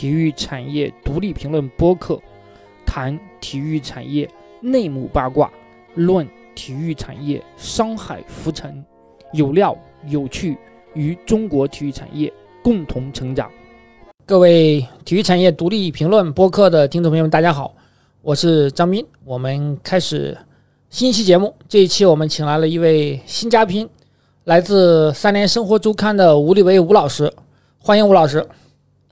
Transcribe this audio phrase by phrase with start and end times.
[0.00, 2.18] 体育产业独立评论播客，
[2.86, 4.26] 谈体育产业
[4.62, 5.52] 内幕八卦，
[5.94, 8.82] 论体育产业商海浮沉，
[9.34, 9.76] 有料
[10.06, 10.56] 有趣，
[10.94, 12.32] 与中国体育产业
[12.64, 13.50] 共同成长。
[14.24, 17.74] 各位体育产业独立评论播客的听众朋友们，大家好，
[18.22, 20.34] 我是张斌，我们开始
[20.88, 21.54] 新一期节目。
[21.68, 23.86] 这一期我们请来了一位新嘉宾，
[24.44, 27.30] 来自三联生活周刊的吴立维吴老师，
[27.78, 28.48] 欢迎吴老师。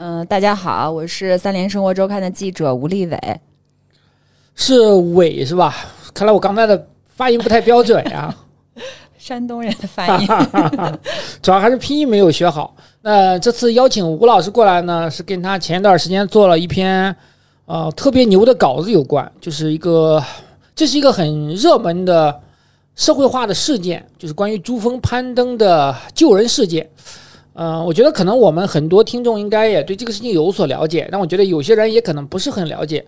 [0.01, 3.41] 嗯，大家好，我是三联生活周刊的记者吴立伟，
[4.55, 5.75] 是伟是吧？
[6.15, 8.33] 看来我刚才的发音不太标准呀，
[9.19, 10.29] 山东人的发音，
[11.43, 12.77] 主要还是拼音没有学好。
[13.03, 17.15] 那这次邀请吴老师过来呢，是跟他前一段时间做了一篇
[17.67, 20.23] 呃特别牛的稿子有关，就是一个
[20.77, 22.41] 这是一个很热门的
[22.95, 26.89] 社会化的事件，就是关于珠峰攀登的救人事件。
[27.61, 33.05] 嗯，我觉得可能我们很多听众应该也对这个事情有所了解，但我觉得有些人也可能不是很了解，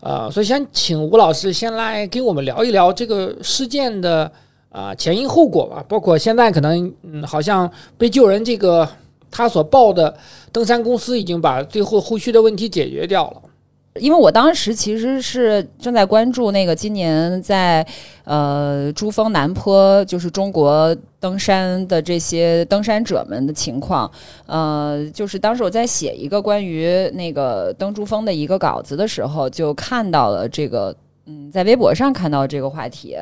[0.00, 4.30] 呃，所以先请吴老师先来给我们聊一聊这个事件的
[4.68, 8.86] 啊前因后果吧，包括现在可能嗯，好像被救人这个
[9.30, 10.14] 他所报的
[10.52, 13.42] 登山公司已经把最后后续的问题解决掉了。
[14.00, 17.86] 因为我当时其实是正在关注那个今年在
[18.24, 24.10] 呃珠峰南坡，就是中国登山的这些登山者们的情况，
[24.46, 30.94] 呃，就是当时我在写一个关于那个登珠峰的一个稿子的时候，就看到了这个。
[31.26, 33.16] 嗯，在微博上看到这个话题，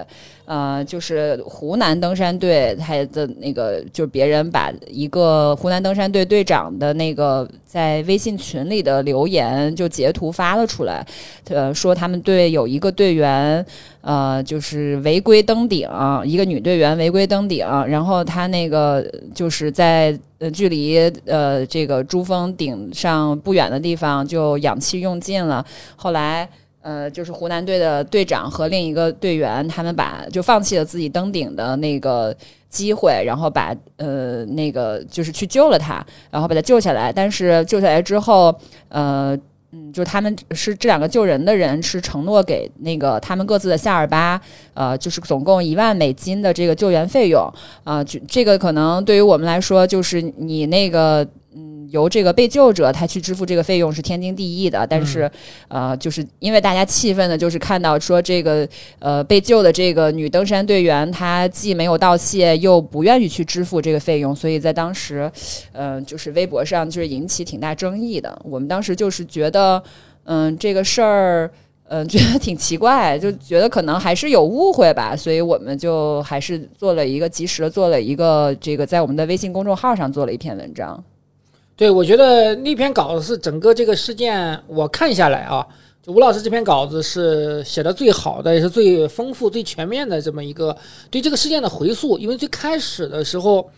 [0.44, 11.06] 呃，就是湖南登山队他的那个，就是别人把一个湖南登山队队长的那个在微信群里的留言就截图发了出来，
[11.48, 13.64] 呃，说他们队有一个队员，
[14.00, 15.88] 呃，就是违规登顶，
[16.24, 26.48] 一个女队员违规登顶，然后他那个就是在呃距离呃这个珠峰顶上不远的地方就氧气用尽了，后来。
[26.82, 32.36] 呃，就是湖南队的队长和另一个队员，他们把就放弃了自己登顶的那个
[32.68, 37.12] 机会，然后把呃那个就是去救了他，然后把他救下来。
[37.12, 38.52] 但是救下来之后，
[38.88, 39.38] 呃，
[39.70, 44.40] 嗯，就他们是这两个救人的人是承诺给那个他们各自的夏尔巴，
[44.74, 47.48] 呃，就是总共一万美金的这个救援费用
[47.84, 48.02] 啊。
[48.02, 51.26] 就这个可能对于我们来说，就是你那个。
[51.90, 55.30] 由这个被救者他去支付这个费用是天经地义的，但是，
[55.68, 58.66] 呃，就是因为大家气愤的，就是看到说这个
[58.98, 65.30] 呃被救的这个女登山队员，她既没有道谢，又不愿意去支付这个费用，所以在当时，
[65.72, 68.40] 嗯，就是微博上就是引起挺大争议的。
[68.44, 69.82] 我们当时就是觉得，
[70.24, 71.50] 嗯，这个事儿，
[71.88, 81.04] 嗯，觉得挺奇怪，就觉得可能还是有误会吧，所以我们就还是做了一个及时的做了一个这个在我们的微信公众号上做了一篇文章。
[81.76, 85.66] 对，我觉得那篇稿子是整个这个事件我看下来啊，
[86.02, 90.76] 就吴老师这篇稿子是写的最好的，也是最丰富、最全面的这么一个
[91.10, 92.18] 对这个事件的回溯。
[92.18, 93.68] 因为最开始的时候，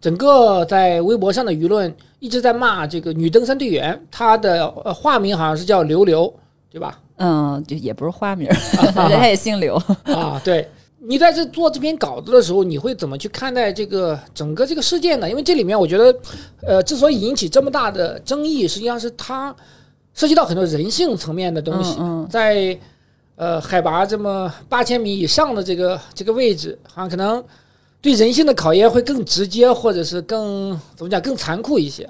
[0.00, 6.32] 整个在微博上的舆论一直在骂这个女登山队员，她的呃化名好像是叫刘刘，
[6.70, 7.00] 对吧？
[7.16, 8.48] 嗯，就也不是花名，
[8.92, 10.68] 她也姓刘啊，对。
[11.06, 15.28] 你在这做这篇稿子的时候，你会怎么去看待这个整个这个事件呢？
[15.28, 16.18] 因为这里面我觉得，
[16.62, 19.54] 呃，之所以引起这么大的争议，实际上是它
[20.14, 21.98] 涉及到很多人性层面的东西。
[22.30, 22.78] 在
[23.36, 27.44] 呃海拔这么八千米以上的这个这个位置，好像可能
[28.00, 32.08] 对人性的考验会更直接，或者是更怎么讲更残酷一些。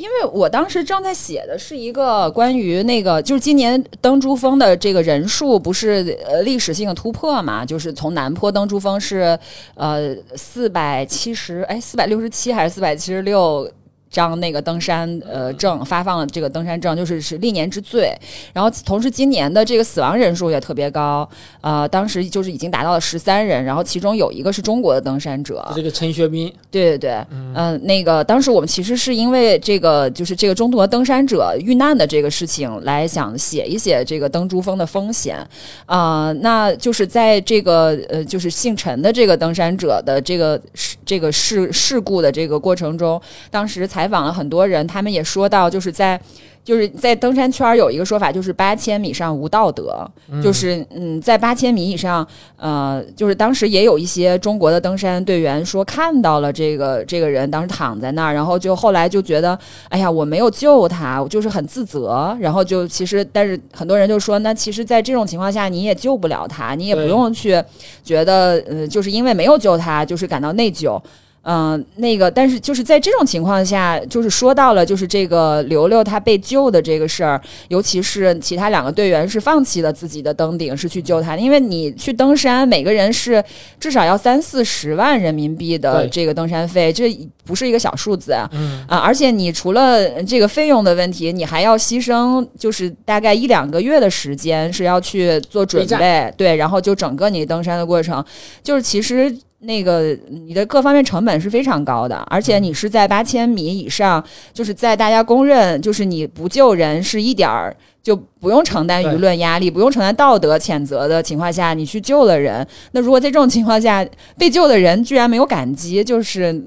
[0.00, 9.38] 因为我当时正在写的是一个关于那个，就是今年登珠峰的这个人数不是呃历史性的突破嘛，就是从南坡登珠峰是
[9.74, 13.70] 呃四百七十哎四百六十七还是四百七十六。
[14.10, 18.12] 张那个登山呃证发放了这个登山证，就是是历年之最。
[18.52, 21.28] 然后同时今年的这个死亡人数也特别高，
[21.60, 26.52] 呃，当时就是已经达到了十三人，然后其中有一个是中国的登山者，这个陈学斌。
[26.72, 35.38] 对对对，嗯，那个当时我们其实是因为这个就是这个中国登山者遇难的这个事情来想写一写这个登珠峰的风险
[35.86, 43.20] 啊，那就是在这个呃就是姓陈的这个登山者的这个事这个事事故的这个过程中，
[43.52, 43.99] 当时才。
[44.00, 46.18] 采访了很多人，他们也说到，就是在
[46.64, 50.10] 就是在登山圈有一个说法，就是八千米上无道德，
[50.42, 52.26] 就是嗯，在八千米以上，
[52.56, 59.58] 呃，就是当时也有一些中国的登山队员说看到了这个这个人当时躺在那儿，然后就后来就觉得，
[59.90, 67.62] 哎呀，我没有救他，我就是很自责，然后就其实，但是很多人就说，那其实，在这种情况下，你也救不了他，你也不用去
[68.02, 70.98] 觉得，呃，就是因为没有救他，就是感到内疚。
[71.42, 83.42] 嗯，那个，但是就是在这种情况下，就是说到了，就是这个刘刘他被救的这个事儿，尤其是其他两个队员是放弃了自己的登顶，是去救他，因为你去登山，每个人是
[83.78, 87.10] 至少要三四十万人民币的这个登山费，这
[87.46, 88.48] 不是一个小数字啊，
[88.86, 98.22] 啊，而且你除了这个费用的问题，你还要牺牲，就是大概一两个月的时间是要去做准备，对，然后就整个你登山的过程，
[98.62, 99.34] 就是其实。
[99.60, 112.66] 那个你的各方面成本是非常高的，而且你是在八千米以上，就是在大家公认就是你不救人是一点儿就不用承担舆论压力、不用承担道德谴责的情况下，你去救了人。
[112.92, 114.06] 那如果在这种情况下
[114.38, 116.66] 被救的人居然没有感激，就是。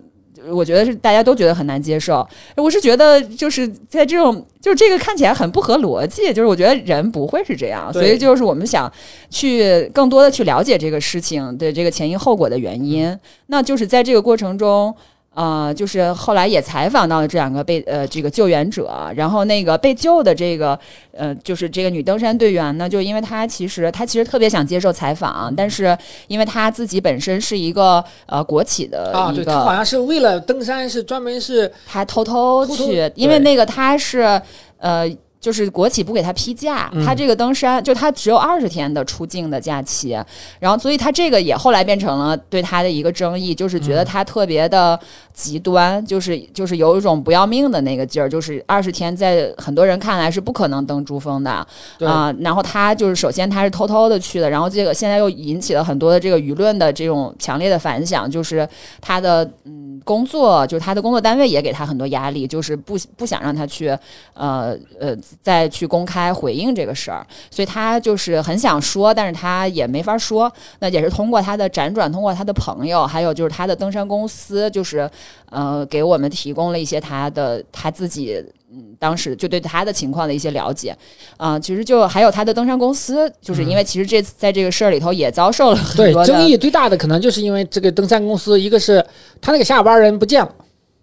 [0.49, 2.27] 我觉得是大家都觉得很难接受。
[2.55, 6.33] 我是觉得就是在这种，就是这个看起来很不合逻辑。
[6.33, 8.91] 就是我觉得人不会是这样，所以就是我们想
[9.29, 13.17] 去更多的去了解这个事情的这个前因后果的原因。
[13.47, 14.93] 那就是在这个过程中。
[15.33, 20.77] 呃，就是后来也采访到了这两个被呃这个救援者，然后那个被救的这个
[21.11, 25.97] 呃就是这个女登山队员呢，就因为她其实她其实特别想接受采访，但是
[26.27, 34.41] 因为她自己本身是一个呃国企的一个，好像是为了登山是专门是她偷偷去，因为那个她是
[34.77, 35.09] 呃。
[35.43, 40.17] 就是国企不给他批假，他这个登山就他只有二十天的出境的假期，
[40.57, 44.97] 然后所以他这个也后来变成了对他的一个争议，就是觉得他特别的
[45.33, 51.51] 极端，就是就是有一种不要命的那个劲儿，就是二十天在很多人看来是不可能登珠峰的
[51.99, 52.33] 啊。
[52.39, 58.65] 然后他就是首先他是偷偷的去的，然后这个现在又引起了很多的这个舆论的这种强烈的反响，就是
[59.01, 63.89] 他的嗯工作，就是他的工作单位也给他很多压力，就是不不想让他去
[64.35, 65.13] 呃呃。
[65.41, 70.51] 再去公开回应这个事儿，所以他就是很想说，但是他也没法说。
[70.79, 75.09] 那也是通过他的辗转，通过他的朋友，还有就是他的登山公司，就是
[75.49, 80.95] 呃，给我们提供了一些他的他自己嗯，当时就对他的情况的一些了解
[81.37, 81.59] 啊。
[81.59, 89.05] 其实就还有他的登山公司，就是因为其实这次在这个事儿里头也遭受了很多争议，最大的可能就是因为这个登山公司，一个是
[89.41, 90.53] 他那个下班人不见了。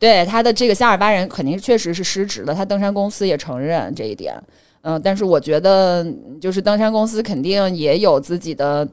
[0.00, 4.34] 对他的这个夏尔巴人肯定确实是失职的，他登山公司也承认这一点。
[4.82, 6.04] 嗯，但是我觉得
[6.40, 8.88] 就是登山公司肯定也有自己的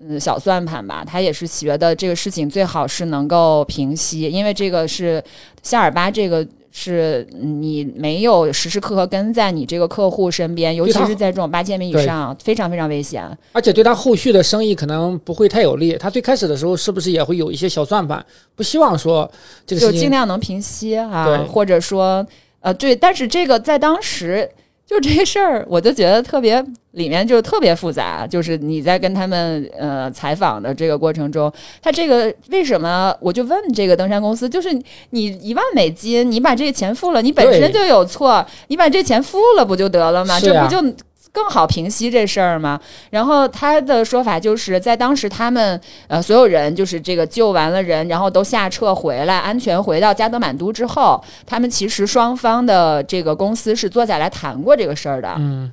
[0.00, 5.20] 嗯小算盘吧，他也是觉得这个事情最好是能够平息，因为这个是
[5.62, 6.46] 夏尔巴这个。
[6.74, 13.22] 是你没有时时刻刻跟在你这个客户身边，尤其是在这种八千米以上，非常非常危险。
[13.52, 15.92] 而且对他后续的生意可能不会太有利。
[15.96, 18.24] 他最开始的时候是不是也会有一些小算盘？
[18.56, 19.30] 不希望说
[19.66, 22.26] 这个就尽量能平息啊，或者说
[22.60, 24.50] 呃对，但是这个在当时。
[24.86, 28.26] 就这事儿，我就觉得特别里面就特别复杂。
[28.26, 31.50] 就是你在跟他们呃采访的这个过程中，
[31.80, 33.14] 他这个为什么？
[33.20, 34.68] 我就问这个登山公司，就是
[35.10, 40.38] 你一万美金，你把这个钱付了，你本身就有错，你把这钱付了不就得了吗？
[40.38, 40.94] 这不就？
[41.32, 42.78] 更好平息这事儿吗？
[43.10, 55.34] 然后他的说法就是在当时他们呃所有人就是这个救完了人，然后都下撤回来，安全回到加德满都之后，他们其实双方的这个公司是坐下来谈过这个事儿的。
[55.38, 55.72] 嗯。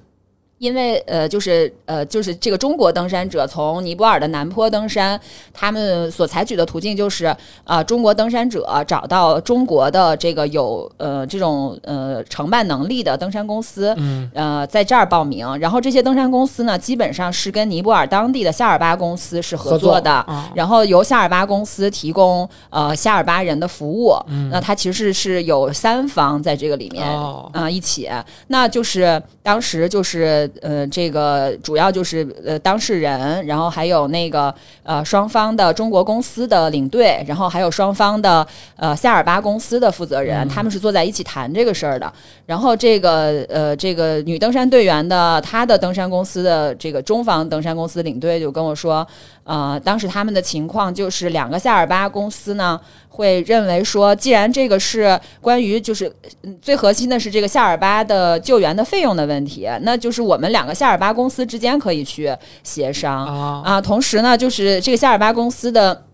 [0.59, 5.19] 因为呃，就是呃，就是这个中国登山者从尼泊尔的南坡登山，
[5.53, 24.49] 他们所采取的途径就是啊，中国登山者找到中国的这个有呃这种呃承办能力的登山公司，嗯，呃，在这儿报名，然后这些登山公司呢，基本上是跟尼泊尔当地的夏尔巴公司是合作的，然后由夏尔巴公司提供呃夏尔巴人的服务，嗯。
[24.49, 27.07] 那它其实是有三方在这个里面
[27.53, 28.09] 啊一起，
[28.47, 30.48] 那就是当时就是。
[30.61, 34.53] 呃，这个主要就是呃当事人，然后还有那个
[34.83, 42.11] 呃双方的中国公司的领队，然后还有双方的呃夏尔巴公司的负责人，他们是坐在一起谈这个事儿的。
[42.45, 49.07] 然后这个呃这个女登山队员的她的登山公司的这个中方登山公司领队就跟我说。
[49.49, 52.79] 呃，当时他们的情况就是两个夏尔巴公司呢，
[53.09, 56.13] 会认为说，既然这个是关于就是
[56.61, 62.31] 最核心的是这个夏尔巴的救援的费用的问题，那就是我们两个夏尔巴公司之间可以去
[62.63, 63.25] 协商
[63.63, 63.81] 啊。
[63.81, 66.05] 同时呢，就是这个夏尔巴公司的，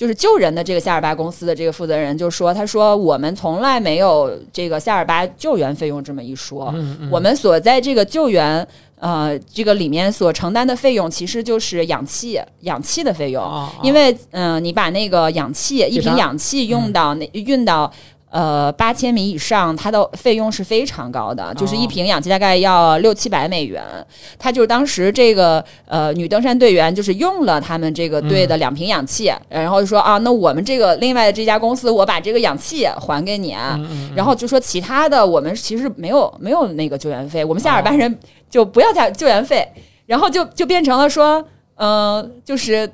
[0.00, 6.74] 就是救人的这个夏尔巴公司的这个负责人就说，他说我们从来没有这个夏尔巴救援费用这么一说，
[7.10, 8.66] 我们所在这个救援。
[9.00, 13.42] 呃，这个里面所承担的费用其实就是氧气，氧气的费用，
[13.82, 17.90] 因为嗯，你把那个氧气一瓶氧气用到那运到
[18.30, 23.82] 呃，八千米以上，它的费用是非常高的，就是一瓶氧气大概要六七百美元。
[24.38, 33.56] 他就是当时这个呃女登山队员就是用了他们这个队的两瓶氧气，然后就说啊，那我们这个另外的这家公司，我把这个氧气还给你，
[34.14, 38.16] 然后就说其他的我们其实没有没有那个救援费，我们夏尔巴人
[38.48, 39.66] 就不要加救援费，
[40.06, 41.44] 然后就就变成了说，
[41.74, 42.88] 嗯，就是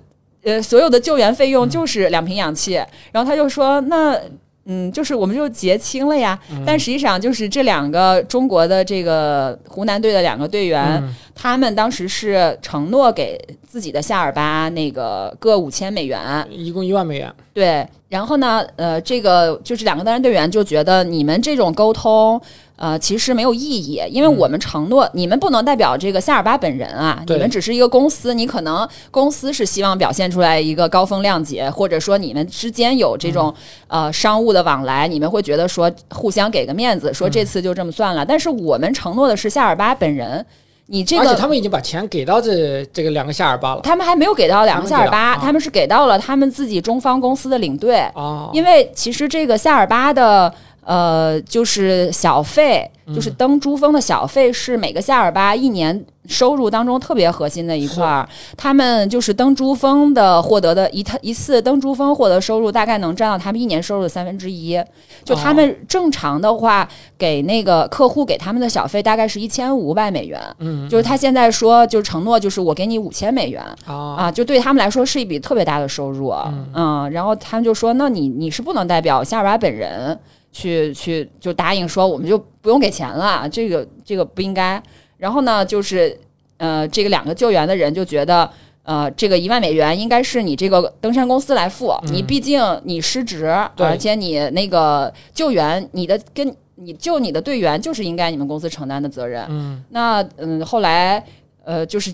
[0.45, 4.19] 呃所有的救援费用就是两瓶氧气，然后他就说那。
[4.67, 11.03] 嗯，就是我们就结清了呀，但实际上就是这两个中国的这个湖南队的两个队员，
[11.35, 17.33] 他们当时是承诺给自己的夏尔巴那个各五千美元，一共一万美元。
[17.57, 22.39] 对，然后呢，呃，这个就是两个登山队员就觉得你们这种沟通。
[22.77, 33.55] 呃，其实没有意义，因为我们承诺你们不能代表这个夏尔巴本人啊，你们只是一个公司，你可能公司是希望表现出来一个高风亮节，或者说你们之间有这种
[33.89, 38.23] 呃商务的往来，你们会觉得说互相给个面子，说这次就这么算了。
[38.27, 40.45] 但是我们承诺的是夏尔巴本人，
[40.87, 47.99] 你这个而且他们已经把钱给到这这个两个夏尔巴了，他们还没有给到两个夏尔巴，他们是给到了他们自己中方公司的领队。
[48.15, 50.53] 啊，因为其实这个夏尔巴的。
[50.87, 58.29] 呃，就是小费，就是登珠峰的小费，是每个夏尔巴一年收入当中特别核心的一块儿。
[58.57, 64.81] 他们就是登珠峰的获得的一趟一次登珠峰获得收入，大概能占到他们一年收入的三分之一。
[65.25, 66.89] 就他们正常的话，
[67.19, 70.41] 给那个客户给他们的小费大概是一千五百美元。
[70.61, 76.33] 嗯，就是他现在说，就是承诺，就是我给你五千美元啊，就对他们来说是一笔特别大的收入。
[76.73, 80.17] 嗯，然后他们就说，那你你是不能代表夏尔巴本人。
[80.57, 84.83] 去去就答应说我们就不用给钱了，这个这个不应该。
[85.19, 86.19] 然后呢，就是
[86.57, 88.51] 呃，这个两个救援的人就觉得，
[88.83, 93.45] 呃，这个一万美元应该是你这个登山公司来付，你毕竟你失职，
[93.77, 99.45] 而且你那个救援，你的跟你救你的队员就是应该你们公司承担的责任。
[99.51, 101.23] 嗯，那嗯，后来
[101.65, 102.11] 呃，就是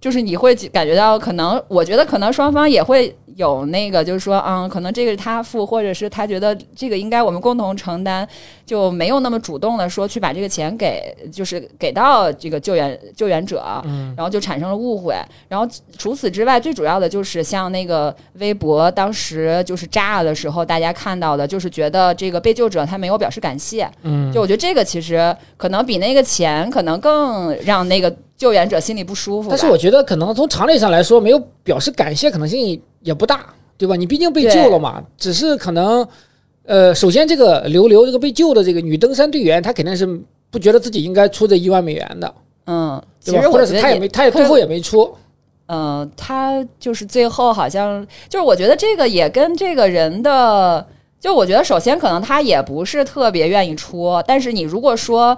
[0.00, 3.14] 就是你会感觉到，可能我觉得可能双方也会。
[3.36, 8.26] 有那个就是说，嗯，可能这个是他付，或者是他觉得这个应该我们共同承担，
[8.64, 15.14] 就没有那么主动的说去把这个钱给，就是给到这个救援救援者，嗯，然后就产生了误会。
[15.48, 15.66] 然后
[15.98, 29.50] 除此之外，最主要的就是像那个微博当时就是炸了的时候，大家看到的就是觉得这个被救者他没有表示感谢，嗯，就我觉得这个其实可能比那个钱可能更让那个救援者心里不舒服。
[29.50, 32.80] 但是我觉得可能从常理上来说，没有表示感谢可能性。
[33.04, 33.44] 也不大，
[33.76, 33.94] 对吧？
[33.96, 36.08] 你毕竟被救了嘛，只是可能，
[36.64, 40.08] 呃，首先这个刘刘这个被救的这个女登山队员，她肯定是
[40.50, 45.14] 不觉得自己应该出这一万美元的，嗯，其实或者是她也没，她也最后也没出，
[45.66, 50.86] 嗯，她就是最后好像就是我觉得这个也跟这个人的，
[51.20, 55.36] 就我觉得首先可能他也不是特别愿意出，但是你如果说。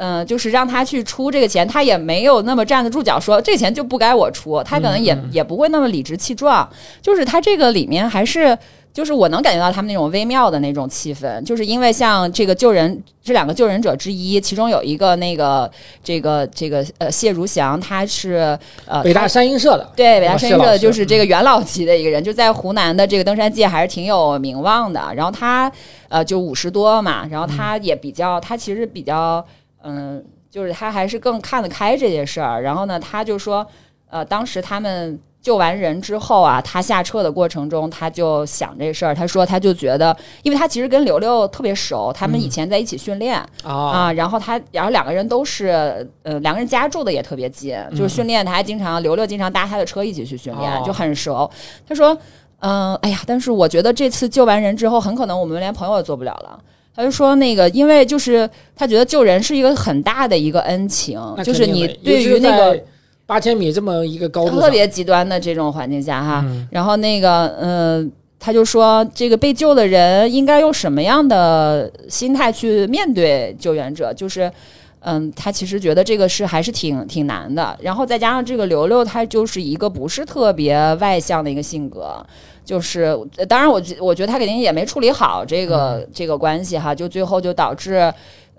[0.00, 6.68] 嗯，就是让他去出这个钱，他也没有那么站得住脚，说这钱就不该我出，他可能也也不会那么理直气壮。
[7.02, 8.56] 就是他这个里面还是，
[8.92, 15.68] 就是我能感觉到他们那种微妙的那种气氛，就是因为像这个救人这两个救人者之一，其中有一个那个
[16.04, 25.12] 这个这个呃谢如祥，他是呃北大山鹰社的，对北大山鹰社的就是这个元老级的一个人，就在湖南的这个登山界还是挺有名望的。
[25.16, 25.70] 然后他
[26.08, 29.44] 呃就五十多嘛，然后他也比较，他其实比较。
[29.82, 32.62] 嗯，就是他还是更看得开这件事儿。
[32.62, 33.66] 然后呢，他就说，
[34.10, 39.14] 呃，当时他们救完人之后啊，他下车的过程中，他就想这事儿。
[39.14, 44.12] 他说，他就觉得，因为他其实跟刘刘特别熟，他们以前在一起训练啊。
[44.12, 51.48] 然后他，然后两个人都是，呃，两个人家住的也特别近，就是训练他还经常刘刘经常搭他的车一起去训练，就很熟。
[51.86, 52.16] 他说，
[52.58, 56.58] 嗯，哎呀，但是我觉得这次救完人之后，很可能我们连朋友也做不了了。
[56.98, 62.76] 他就说那个，因为就是他觉得救人是一个很大的一个恩情，就是你对于那个
[63.24, 74.50] 八千米这么一个高度特别极端的这种环境下哈，然后那个嗯，他就说这个被救的人应该用什么样的心态去面对救援者，就是
[74.98, 77.78] 嗯，他其实觉得这个是还是挺挺难的。
[77.80, 82.26] 然后再加上这个刘刘，他就是一个不是特别外向的一个性格。
[82.68, 88.12] 就是，当然，我觉我觉得他肯定也没处理好这个这个关系哈，就最后就导致，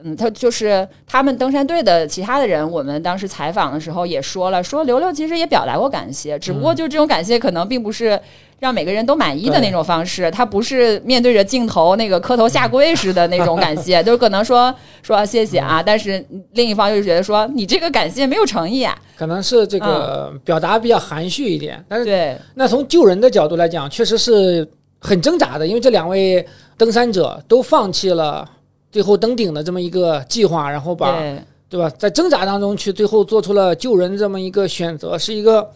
[0.04, 8.20] 嗯，他就是他们登山队的其他的人，我们当时采访的时候也说了，说刘刘其实也表达过感谢，只不过就这种感谢可能并不是。
[8.60, 16.24] 让每个人都满意的那种方式，他不是面对着镜头那个磕头下跪似的那种感谢， 就是可能说说谢谢啊，但是
[16.54, 21.84] 另一方又觉得说你这个感谢没有诚意啊，可能是这个表达比较含蓄一点。
[21.88, 24.68] 但是对，那从救人的角度来讲，确实是
[25.00, 26.46] 很挣扎的，因为这两位
[26.78, 28.46] 登山者都放弃了
[28.92, 31.40] 最后登顶的这么一个计划，然后把对
[31.70, 35.70] 对吧，在挣扎当中去最后做出了救人这么一个选择，是一个。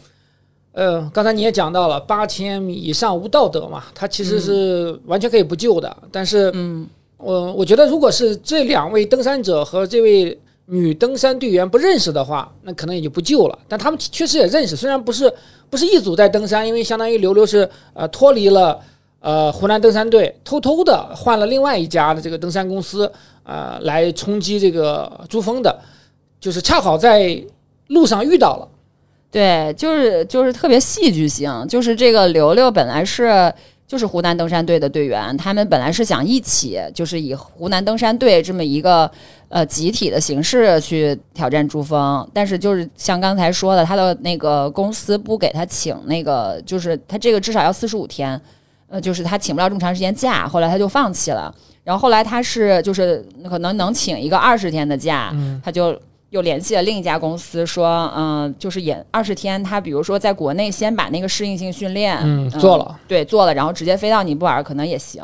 [0.73, 5.95] 呃，刚才你也讲到了，八千米以上无道德嘛，他其实是完全可以不救的。
[6.11, 6.87] 但是，嗯，
[7.17, 13.59] 我我觉得，如果是这两位登山者和这位女登山队员不认识的话，那可能也就不救了。
[13.67, 15.31] 但他们确实也认识，虽然不是
[15.69, 18.79] 不是一组在登山，因为相当于刘刘是呃脱离了
[19.19, 23.11] 呃湖南登山队，偷偷的换了另外一家的这个登山公司，
[23.43, 25.79] 呃，来冲击这个珠峰的，
[26.39, 27.39] 就是恰好在
[27.89, 28.67] 路上遇到了。
[29.33, 33.51] 对，就是就是特别戏剧性，就是这个刘刘本来是
[33.87, 39.09] 就是湖南登山队的队员，他们本来是想一起就是以湖南登山队这么一个
[39.49, 48.39] 呃集体的形式去挑战珠峰，但是就是像刚才说的，他的那个公司不给他请那个，就是他这个至少要四十五天，
[48.87, 51.51] 呃，就是他请不了这么长时间假，后来他就放弃了。
[51.83, 55.35] 然后后来他是就是可能能请一个二十天的假，
[55.65, 55.99] 他就。
[56.33, 65.23] 又联系了另一家公司，说，嗯，就是演二十天，他比如说在国内先把那个适应性训练，嗯，做了，对，做了，然后直接飞到尼泊尔可能也行，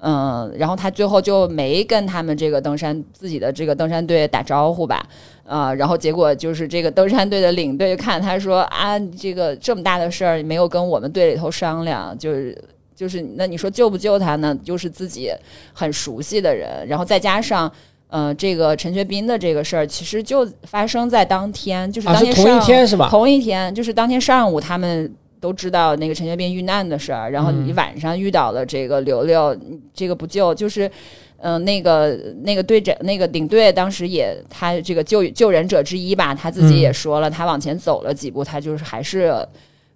[0.00, 5.02] 嗯，然后他最后就没跟他们这个登山自己的这个登山队打招呼吧，
[5.46, 12.62] 呃，然后结果就是这个登山队的领队看他说啊，这个这么大的事儿没有跟我们队里头商量，就是
[12.94, 14.54] 就是那你说救不救他呢？
[14.62, 15.32] 就是自己
[15.72, 17.72] 很熟悉的人，然后再加上。
[18.14, 23.08] 呃，这个陈学斌的这个事儿，其实就发生在当天，就是当天同一天是吧？
[23.10, 29.56] 同一天，就是当天上午，他们都知道那个陈学斌遇难的事儿，然后你晚上遇到了这个刘刘，
[29.92, 30.88] 这个不救，就是，
[31.38, 39.44] 嗯，那个那个队长，那个领队当时也，他这个救救人者之一吧，他自己也说了，他往前走了几步，他就是还是。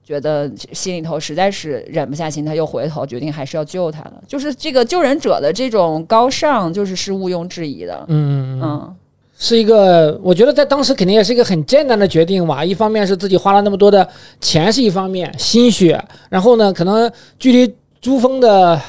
[0.08, 4.14] 觉得心里头实在是忍不下心，他又回头决定还是要救他了。
[4.26, 8.06] 就是这个救人者的这种高尚，就是是毋庸置疑的。
[8.08, 8.96] 嗯嗯，
[9.36, 12.64] 是一个，我觉得在当时肯定也是一个很艰难的决定吧。
[12.64, 14.08] 一方面是自己花了那么多的
[14.40, 18.80] 钱是一方面，心血，然后呢，可能距离珠峰的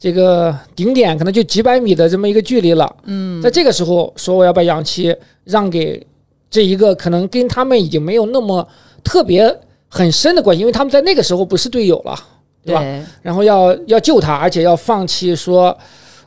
[0.00, 2.96] 这个顶点可能就几百米的这么一个距离了。
[3.04, 6.04] 嗯，在这个时候说我要把氧气让给
[6.50, 8.66] 这一个可能跟他们已经没有那么
[9.04, 9.56] 特别。
[9.90, 12.16] 很深的关系，因为他们在那个时候不是队友了，
[12.64, 12.82] 对吧？
[13.20, 15.76] 然后要要救他，而且要放弃说，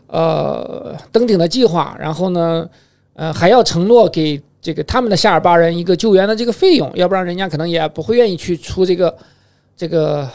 [0.07, 2.69] 呃，登顶的计划，然后呢，
[3.15, 9.17] 呃，还要承诺给这个他们的夏尔巴人一个救援的这个费用，要不然人家可能也不会愿意去出这个
[9.75, 10.29] 这个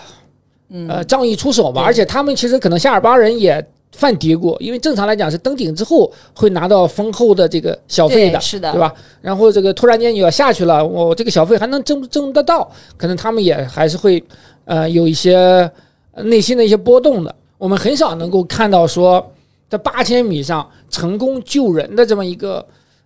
[0.89, 1.83] 呃仗义出手嘛。
[1.85, 3.65] 而且他们其实可能夏尔巴人也。
[3.93, 8.93] 犯嘀咕，因为正常来讲是登顶之后会拿到丰厚的这个小费的，是的，对吧？
[9.21, 12.71] 然后这个突然间你要下去了，我这个小费还能挣挣得到？
[12.97, 14.23] 可能他们也还是会，
[14.65, 15.71] 呃，有一些
[16.17, 17.35] 内心的一些波动的。
[17.57, 19.33] 我们很少能够看到说
[19.69, 22.65] 在八千米上成功救人的这么一个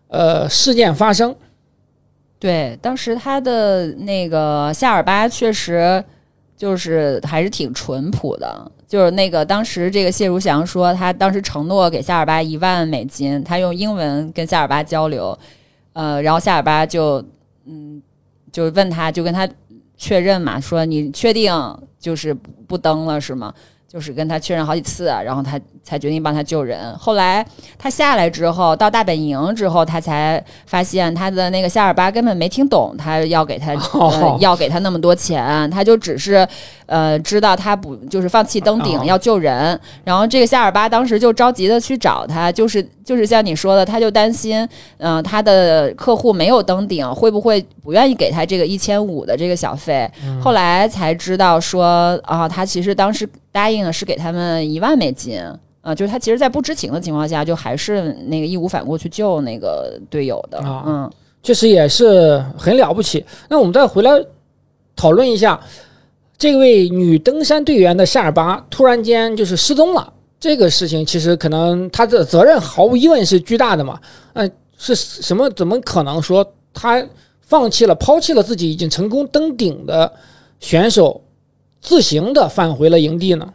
[0.09, 1.35] 呃事件发生。
[2.39, 6.05] 对，当时他的那个夏尔巴确实
[6.63, 8.71] 就是还是挺淳朴的。
[8.87, 15.37] 就是那个当时这个谢如祥说，他当时承诺给夏尔巴一万美金，他用英文跟夏尔巴交流，
[15.93, 17.21] 呃，然后夏尔巴就
[17.65, 18.01] 嗯，
[18.53, 19.49] 就问他就跟他
[19.97, 21.53] 确认嘛，说你确定
[21.99, 22.33] 就是
[22.69, 23.53] 不登了是吗？
[23.93, 25.61] 就是跟他确认好几次，然后他。
[25.85, 26.97] 才决定帮他救人。
[26.97, 27.45] 后来
[27.77, 33.75] 他下来之后，到大本营之后，他才发现他的那个夏尔巴根本没听懂他要给他
[34.39, 36.47] 要给他那么多钱，他就只是
[36.87, 39.79] 呃知道他不就是放弃登顶要救人。
[40.05, 44.67] 然后这个夏尔巴当时就着急的去找他，就是就是像你说的，他就担心
[44.99, 50.09] 嗯他的客户没有登顶会不会不愿意给他这个一千五的这个小费。
[50.41, 55.41] 后来才知道说啊，他其实当时答应的是给他们一万美金。
[55.83, 60.85] 啊，就是他其实，在不知情的情况下，就还是那个义无反顾去救那个队友的啊。
[60.87, 61.11] 嗯，
[61.43, 63.25] 确实也是很了不起。
[63.49, 64.11] 那我们再回来
[64.95, 65.61] 讨论一下，
[66.39, 73.99] 这位女登山队员的夏尔巴突然间就是失踪了，这个事情其实可能她的责任毫无疑问是巨大的嘛。
[74.35, 75.51] 嗯，是什么？
[75.51, 77.05] 怎么可能说她
[77.41, 80.13] 放弃了、抛弃了自己已经成功登顶的
[80.61, 81.21] 选手，
[81.83, 83.53] 自行的返回了营地呢？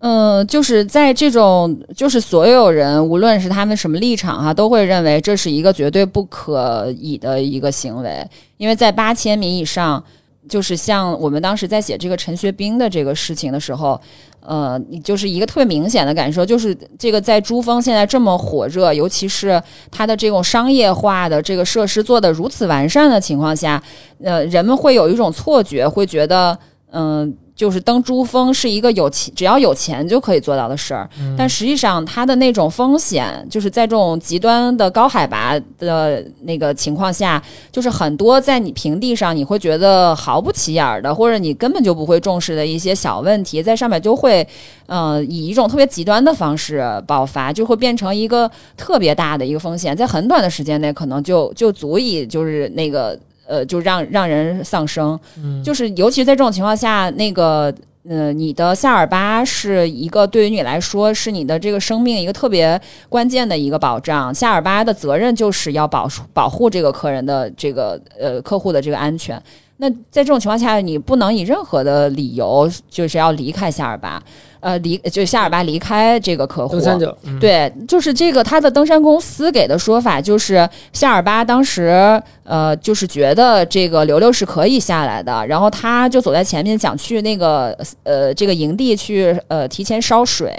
[0.00, 8.24] 嗯，就是在这种，就是所有人，无论是他们什么立场哈，都会认为这是一个绝对不可以的一个行为，
[8.58, 10.00] 因为在八千米以上，
[10.48, 14.00] 就是像我们当时在写这个陈学兵的这个事情的时候，
[14.38, 23.82] 呃，你就是一个特别明显的感受，就是这个在珠峰现在这么火热，尤其是它的这种商业化的这个设施做的如此完善的情况下，
[24.22, 26.56] 呃，人们会有一种错觉，会觉得，
[26.92, 27.36] 嗯。
[27.58, 31.10] 就是登珠峰是一个有钱，只要有钱就可以做到的事儿。
[31.36, 44.46] 但实际上，它的那种风险，就是在这种极端的高海拔的那个情况下，就是很多在你平地上你会觉得毫不起眼的，或者你根本就不会重视的一些小问题，在上面就会，
[44.86, 53.18] 呃，以一种特别极端的方式爆发，就会变成一个特别大的一个风险，在很短的时间内，可能就就足以就是那个。
[53.48, 55.18] 呃，就让让人丧生，
[55.64, 57.74] 就是尤其在这种情况下，那个
[58.08, 64.34] 呃，你的夏尔巴是一个对于你来说是你的这个生命一个特别关键的一个保障。
[64.34, 69.42] 夏尔巴的责任就是要保保护这个客人的这个呃客户的这个安全。
[69.78, 74.22] 那在这种情况下，你不能以任何的理由就是要离开夏尔巴。
[74.60, 90.52] 呃，离就是夏尔巴离开这个客户，登山者对，就是这个他的登山公司给的说法，就是夏尔巴当时呃，就是觉得这个刘刘是可以下来的，然后他就走在前面，想去那个呃这个营地去呃提前烧水，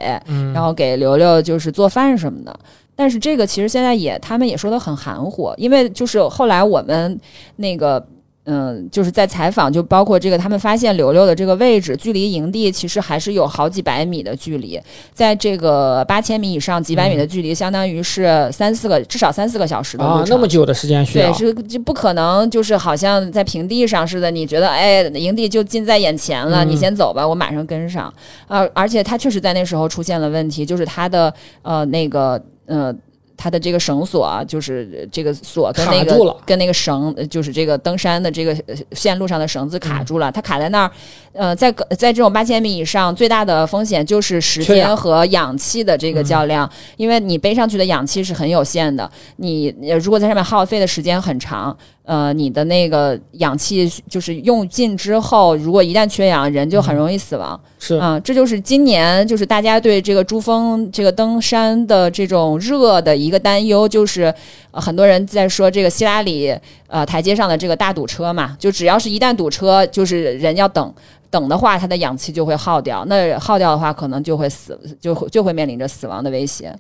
[0.54, 2.60] 然后给刘刘就是做饭什么的。
[2.96, 7.20] 但是这个其实现在也他们也说的很含糊，因为就是后来我们
[7.58, 8.06] 那个。
[8.52, 14.82] 嗯，就是在采访，就包括这个，他们发现刘刘的这个位置，距离营地其实还是有好几百米的距离，
[15.14, 20.22] 在这个八千米以上几百米的距离，相当于是三四个，至少三四个小时的路程。
[20.22, 21.32] 啊，那么久的时间需要？
[21.32, 28.12] 对，是就不可能，就是好像在平地上似的，你觉得哎，营地就近在眼前了，你先走吧，我马上跟上。
[28.48, 31.32] 呃，而且他确实在那时候出现了问题，就是他的
[31.62, 32.92] 呃那个呃。
[33.42, 38.54] 它的这个绳索啊，就是这个锁跟那个跟那个绳，就是这个登山的这个
[38.92, 40.30] 线路上的绳子卡住了。
[40.30, 40.92] 它卡在那儿，
[41.32, 49.10] 呃，在在这种八千米以上，最大的风险就是时间和氧气的这个较量，因为你背上去的氧气是很有限的。
[49.38, 49.74] 你
[50.04, 51.76] 如果在上面耗费的时间很长。
[52.10, 57.62] 呃，你的那个氧气就是用尽之后，如果一旦缺氧，人就很容易死亡。
[57.78, 64.34] 是啊，这就是今年就是大家对这个珠峰这个登山的这种热的一个担忧，就是
[64.72, 66.52] 很多人在说这个希拉里
[66.88, 70.92] 呃台阶上的这个大堵车嘛，就只要是一旦堵车，就是人要等
[71.30, 76.76] 等的话，他的氧气就会耗掉，那耗掉的话，可能就会死，就会就会面临着死亡的威胁。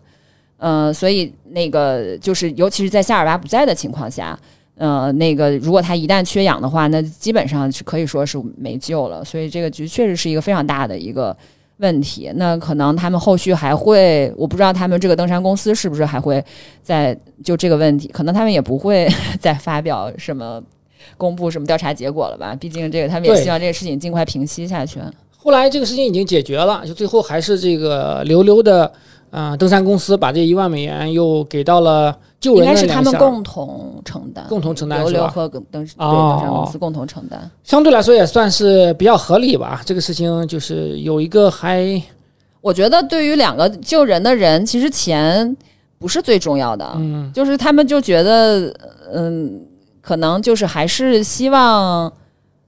[0.57, 4.35] 嗯，所以那个就是尤其是在夏尔巴不在的情况下。
[4.79, 9.21] 呃，那个，如果他一旦缺氧的话，那基本上是可以说是没救了。
[9.25, 11.35] 所以这个局确实是一个非常大的一个
[11.79, 12.31] 问题。
[12.35, 16.41] 那可能他们后续还会，我不知道他们这个登山公司是不是还会
[16.81, 17.13] 在
[17.43, 19.05] 就这个问题，可能他们也不会
[19.37, 20.63] 再发表什么
[21.17, 22.55] 公布什么调查结果了吧？
[22.55, 25.01] 毕竟这个他们也希望这个事情尽快平息下去。
[25.35, 28.89] 后来这个事情已经解决了，就最后还是这个溜溜的。
[29.31, 35.27] 啊，登山公司把这一万美元又给到了救人应该是他们共同承担，共同承担是吧？
[35.27, 35.97] 和登登山
[36.47, 39.81] 公司共同承担，相对来说也算是比较合理吧。
[39.85, 42.01] 这个事情就是有一个还，
[42.61, 45.55] 我觉得对于两个救人的人，其实钱
[45.97, 48.73] 不是最重要的，嗯，就是他们就觉得，
[49.13, 49.61] 嗯，
[50.01, 52.11] 可能就是还是希望。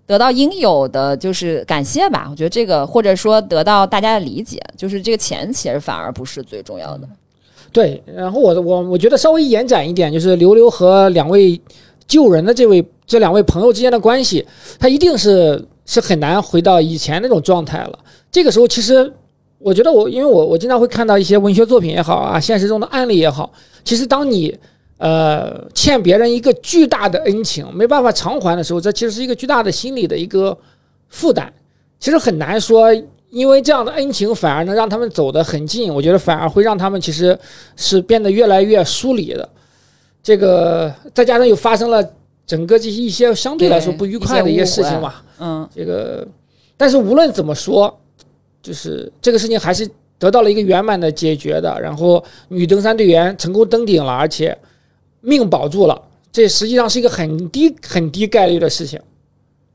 [0.08, 7.08] 得到应有的就是感谢吧，我觉得这个或者说得到大家的理解，就是这个钱其实反而不是最重要的。
[7.72, 11.60] 对，然后我我我觉得稍微延展一点，就是刘刘和两位
[12.08, 14.46] 救人的这位这两位朋友之间的关系，
[14.80, 18.00] 他一定是是很难回到以前那种状态了。
[18.32, 19.12] 这个时候，其实
[19.60, 23.52] 我觉得我因为我我经常会看到一些文学作品也好啊，现实中的案例也好，
[23.84, 24.58] 其实当你。
[25.04, 30.56] 呃，欠别人一个巨大的恩情，没办法偿还的时候，这其实是一个巨大的心理的一个
[31.10, 31.52] 负担。
[32.00, 32.94] 其实很难说，
[33.32, 35.92] 因为这样的恩情反而能让他们走得很近。
[35.92, 37.36] 我觉得反而会让他们其实
[37.76, 39.50] 是变得越来越疏离的。
[40.22, 42.08] 这个再加上又发生了
[42.46, 46.28] 整个这一些相对来说不愉快的一些事情嘛，嗯，这个，
[46.78, 48.00] 但是无论怎么说，
[48.62, 49.90] 就是这个事情还是
[50.20, 51.76] 得到了一个圆满的解决的。
[51.82, 54.56] 然后女登山队员成功登顶了，而且。
[55.24, 59.00] 命保住了，这实际上是一个很低很低概率的事情。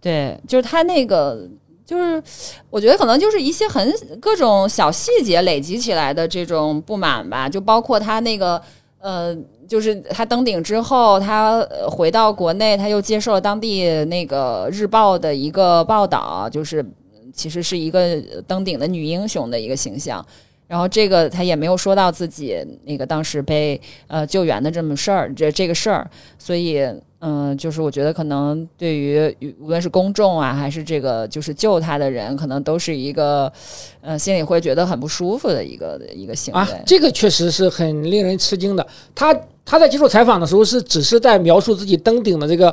[0.00, 1.48] 对，就是他那个，
[1.86, 2.20] 就是
[2.68, 7.48] 我觉得可能就是一些很各种小细节累积起来的这种不满吧。
[7.48, 8.60] 就包括他那个，
[8.98, 9.34] 呃，
[9.68, 16.84] 就是他登顶之后，他回到国内，他又接受了当地那个日报的一个报道，就是
[17.32, 20.26] 其实是一个登顶的女英雄的一个形象。
[20.66, 26.84] 然后这个他也没有说到自己那个当时被呃救援的这么事儿，这这个事儿，所以
[27.28, 33.52] 嗯，就是我觉得可能对于无论是公众啊，还是这个就是救他的人，可能都是一个
[34.00, 36.60] 呃心里会觉得很不舒服的一个一个行为。
[36.60, 38.86] 啊，这个确实是很令人吃惊的。
[39.12, 39.34] 他
[39.64, 42.72] 他在接受采访的时候是只是在描述自己登顶的这个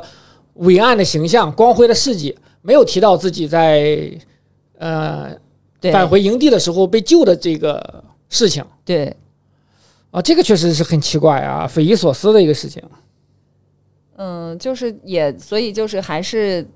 [0.54, 4.08] 伟岸的形象、光辉的事迹，没有提到自己在
[4.78, 5.32] 呃
[5.92, 9.16] 返回营地的时候被救的这个事情对，
[10.12, 12.80] 啊，这个确实是很奇怪啊，匪夷所思的一个事情。
[14.16, 16.66] 嗯，就是也，所以就是还是，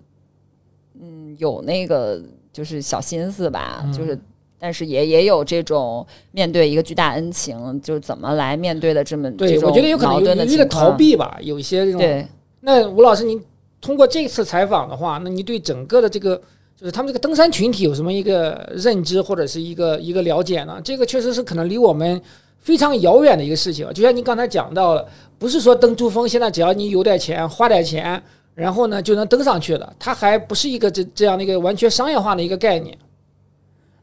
[1.00, 2.20] 嗯，有那个
[2.52, 4.18] 就是小心思吧，嗯就是，
[4.58, 10.90] 但是也也有这种面对一个巨大恩情，就是怎么来面对的这么对这，种我觉得有可能有有点情况逃。
[10.92, 12.00] 避吧，有一些这种。
[12.00, 12.26] 对，
[12.60, 13.40] 那吴老师，您
[13.80, 16.36] 通过这次采访的话，那你对整个的这个
[16.76, 20.80] 就是他们这个登山群体有什么一个认知或者是一个一个了解呢？
[20.82, 22.20] 这个确实是可能离我们
[22.58, 23.88] 非常遥远的一个事情。
[23.94, 25.06] 就像您刚才讲到了，
[25.38, 28.22] 不是说登珠峰现在只要你有点钱花点钱，
[28.54, 32.96] 然后呢就能登上去的，它还不是一个这这样的一个完全商业化的一个概念。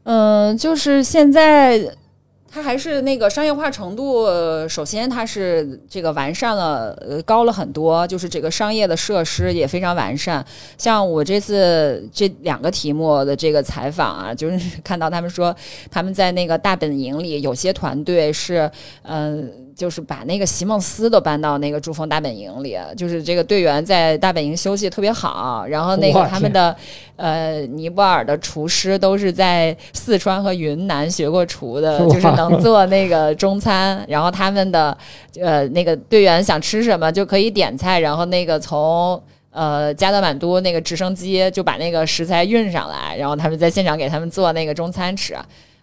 [0.04, 1.96] 嗯，就是现在。
[2.48, 4.24] 它还是那个商业化程度，
[4.66, 6.96] 首先它是这个完善了，
[7.26, 10.42] 高了很多，就是这个商业的设施也非常完善。
[10.78, 15.54] 像我这次这两个题目的这个采访啊，就是看到他们说
[15.90, 18.70] 他们在那个大本营里，有些团队是，
[19.02, 26.74] 嗯、就是把那个席梦思都搬到那个珠峰大本营里，就是这个队员在大本营休息特别好，然后那个他们的
[27.16, 34.96] 呃尼泊尔的厨师都是在四川和云南学过厨的，就是能做那个中餐，然后他们的
[35.38, 39.22] 呃那个队员想吃什么就可以点菜，然后那个从。
[39.52, 45.34] 呃，加德满都那个直升机就把那个食材运上来，然后他们在现场给他们做那个中餐吃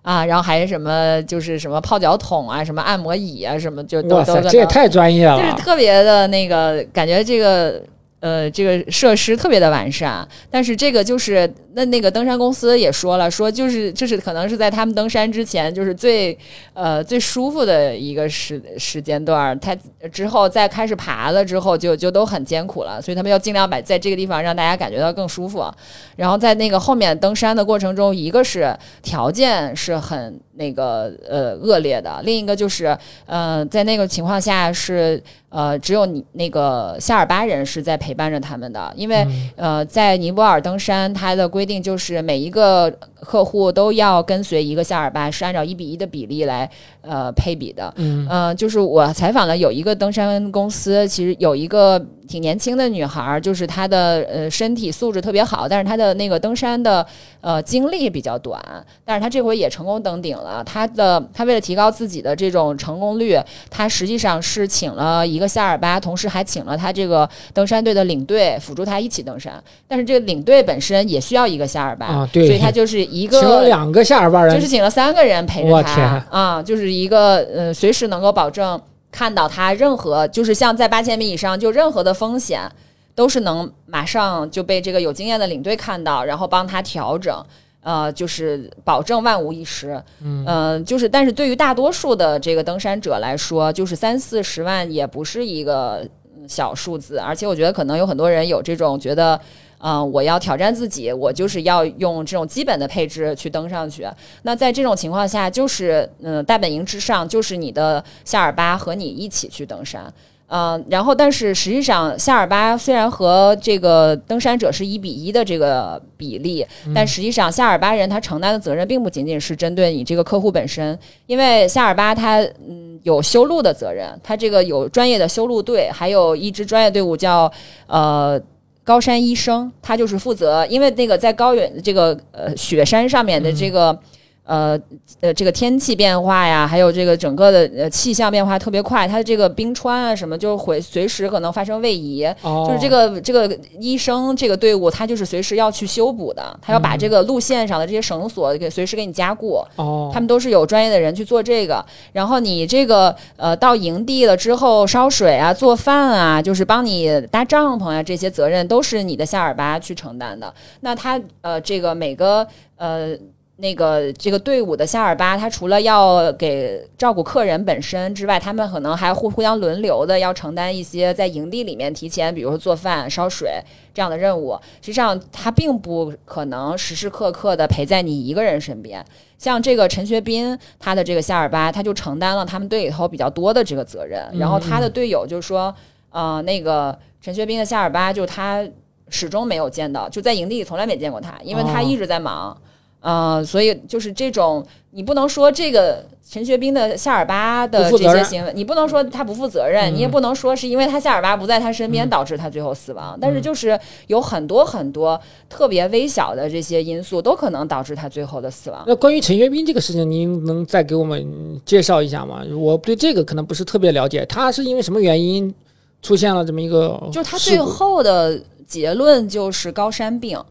[0.04, 5.40] 啊，然后还有什么就是什么泡脚桶啊，什么按摩椅啊，什么就都都这也太专业了！
[5.40, 7.82] 就是特别的那个感觉，这个
[8.24, 10.26] 呃，这个设施特别的完善。
[10.50, 16.38] 但是这个就是那那个登山公司也说了，说就是这是可能是在他们登山之前，就是最
[16.74, 19.60] 呃最舒服的一个时时间段。
[19.60, 19.76] 他
[20.10, 25.70] 之后再开始爬了之后就，就都很艰苦了，所以他们要尽量把在这个地方让大家感觉到更舒服。
[26.16, 46.70] 然后在那个后面登山的过程中，一个是条件是很那个呃恶劣的，另一个就是呃在那个情况下是呃只有你那个夏尔巴人是在陪伴着他们的，因为、呃在尼泊尔登山，它的规定就是每一个客户都要跟随一个夏尔巴，是按照一比一的比例来
[47.02, 47.94] 呃配比的。
[47.98, 48.28] 嗯。
[48.30, 57.06] 嗯，就是我采访了有一个登山公司，其实有一个挺年轻的女孩儿，就是她的呃身体素质特别好，但是她的那个登山的
[57.42, 58.62] 呃经历比较短，
[59.04, 60.64] 但是她这回也成功登顶了。
[60.64, 63.38] 她的她为了提高自己的这种成功率，
[63.70, 69.54] 她实际上是请了一个夏尔巴，同时还请了她这个登山队的领队辅助她一起登山。
[69.88, 78.80] 但是这个领队本身也需要一个夏尔巴，啊对所以她就是一 请了个两个夏尔巴人，就是请了三个人陪着我天他啊，就是一个呃，随时能够保证
[79.14, 82.70] 看到他任何就是像在八千米以上，就任何的风险
[83.16, 87.46] 都是能马上就被这个有经验的领队看到，然后帮他调整。
[87.86, 99.40] 呃，就是保证万无一失，嗯、就是，但是对于大多数的这个登山者来说，就是三四十万也不是一个嗯小数字，而且我觉得可能有很多人有这种觉得，
[99.80, 104.08] 嗯、我要挑战自己，我就是要用这种基本的配置去登上去。
[104.44, 110.14] 那在这种情况下，就是嗯、大本营之上就是你的夏尔巴和你一起去登山。
[110.48, 127.52] 嗯、然后但是实际上，夏尔巴虽然和这个登山者是一比一的这个比例，但实际上夏尔巴人他承担的责任并不仅仅是针对你这个客户本身，因为夏尔巴他嗯有修路的责任，他这个有专业的修路队，还有一支专业队伍叫
[127.88, 128.42] 呃。
[128.86, 133.98] 高山医生，他就是负责，因为那个在高原这个呃雪山上面的这个、
[134.46, 134.80] 呃
[135.22, 149.64] 呃这个天气变化呀，还有这个整个的呃气象变化特别快，它的这个冰川啊什么就会随时可能发生位移，哦就是这个这个医生这个队伍，他就是随时要去修补的，他要把这个路线上的这些绳索给随时给你加固。
[149.78, 151.84] 哦，他们都是有专业的人去做这个。
[152.12, 160.54] 然后你这个呃到营地了之后烧水啊、做饭啊，就是帮你搭帐篷啊，这些责任都是你的夏尔巴去承担的。
[160.82, 163.18] 那他呃这个每个呃。
[163.58, 173.62] 那个这个队伍的夏尔巴，他除了要给照顾客人本身之外，他们可能还互互相轮流的要承担一些在营地里面提前，比如说做饭、烧水
[173.94, 174.60] 这样的任务。
[174.82, 179.06] 实际上，他并不可能时时刻刻的陪在你一个人身边。
[179.38, 184.28] 像这个陈学斌，他的这个夏尔巴，他就承担了他们队里头比较多的这个责任。
[184.34, 185.74] 然后他的队友就说，
[186.10, 188.68] 呃，那个陈学斌的夏尔巴，就他
[189.10, 192.58] 始终没有见到，就在营地里从来没见过他，因为他哦一直在忙。
[193.04, 208.82] 呃，所以就是这种，你不能说这个陈学斌的夏尔巴的这些行为，你不能说他不负责任，嗯你也不能说是因为他夏尔巴不在他身边导致他最后死亡，但是就是有很多很多特别微小的这些因素都可能导致他最后的死亡。
[208.88, 212.42] 那关于陈学斌这个事情，您能再给我们介绍一下吗？
[212.58, 215.54] 我对这个可能不是特别了解，他是因为什么原因
[216.02, 220.42] 出现了这么一个就是他最后的结论就是高山病，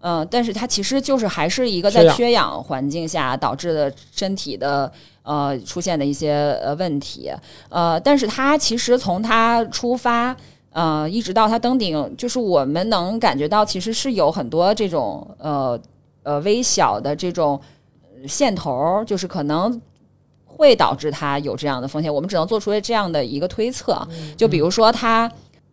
[0.00, 4.90] 嗯、但是它其实就是还是一个在缺氧环境下导致的身体的
[5.22, 7.30] 呃出现的一些呃问题，
[7.68, 10.36] 呃，但是它其实从他出发。
[10.72, 15.76] 呃，一直到他登顶，就是我们能感觉到，其实是有很多这种呃
[16.22, 17.60] 呃微小的这种
[18.22, 19.82] 呃线头儿，就是可能
[20.46, 22.14] 会导致他有这样的风险。
[22.14, 24.00] 我们只能做出这样的一个推测。
[24.36, 25.28] 就比如说他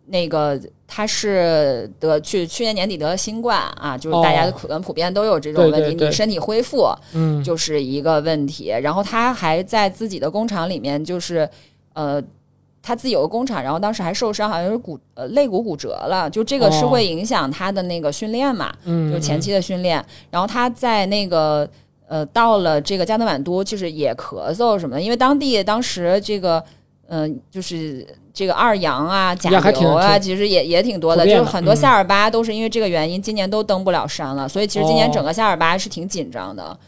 [0.08, 8.68] 那个他是得去去年年底得了新冠啊，就是大家哦可能普遍都有这种问题，对对对你身体恢复嗯就是一个问题。
[8.82, 11.48] 然后他还在自己的工厂里面，就是
[11.94, 12.22] 呃。
[12.80, 18.72] 他自己有个工厂，然后当时还受伤，好像是骨呃肋骨骨折了，就这个是哦会影响他的那个训练嘛。
[18.84, 21.68] 嗯，就前期的训练，然后他在那个
[22.06, 26.64] 呃到了这个加德满都，就是也咳嗽什么的，因为当地当时这个嗯、
[27.08, 31.76] 呃就是这个二阳啊、甲流啊，其实也也挺多的，就是很多嗯。
[31.76, 35.12] 夏尔巴都是因为这个原因，今年都登不了山了，所以其实今年哦。
[35.12, 36.78] 整个夏尔巴是挺紧张的。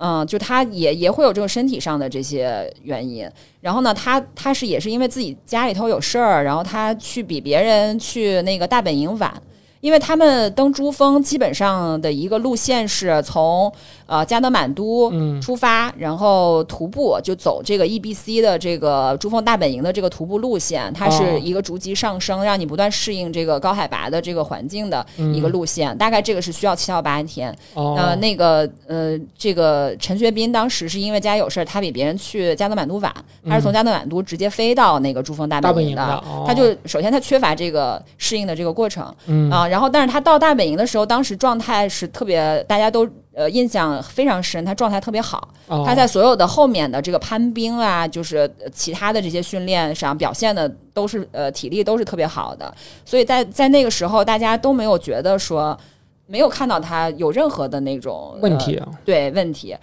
[0.00, 3.28] 嗯，就他也也会有这种身体上的这些原因，
[3.60, 9.42] 然后呢，他他是也是因为自己家里头有事儿，然后他去比别人去那个大本营晚，
[9.80, 13.72] 因为他们登珠峰基本上的一个路线是从
[14.08, 15.40] 呃加德满都嗯。
[15.40, 21.10] 出发，然后徒步就走这个 EBC 的这个珠峰大本营的这个徒步路线，它哦。
[21.10, 27.56] 是一个逐级上升，让你不断适应这个高海拔的这个环境的一个路线，大概这个是需要七到八天。
[27.74, 33.14] 呃，那个呃，这个陈学斌当时是因为家里有事儿，他比别人去加德满都晚，
[33.48, 36.44] 他是从加德满都直接飞到那个珠峰大本营营的哦。
[36.46, 39.50] 他就首先他缺乏这个适应的这个过程嗯。
[39.50, 52.74] 啊、然后但是他到大本营的时候，当时状态是特别，大家都呃印象非常深，他状态特别好，哦他在所有的后面的这个攀冰啊，就是呃其他的这些训练上表现的都是呃体力都是特别好的，
[53.04, 55.78] 所以在在那个时候，大家都没有觉得说
[56.26, 59.76] 没有看到他有任何的那种呃问题啊，对问题。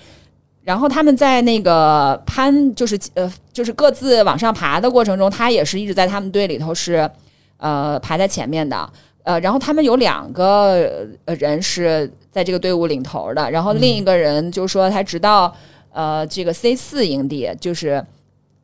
[0.62, 7.10] 然后他们在那个攀，就是呃，就是各自往上爬的过程中，他也是一直在他们队里头是
[7.58, 8.89] 呃排在前面的。
[9.26, 15.54] 呃，然后他们有两个呃人是在这个队伍领头的，然后另一个人就说他直到
[15.92, 18.06] 呃这个 C 四营地，就是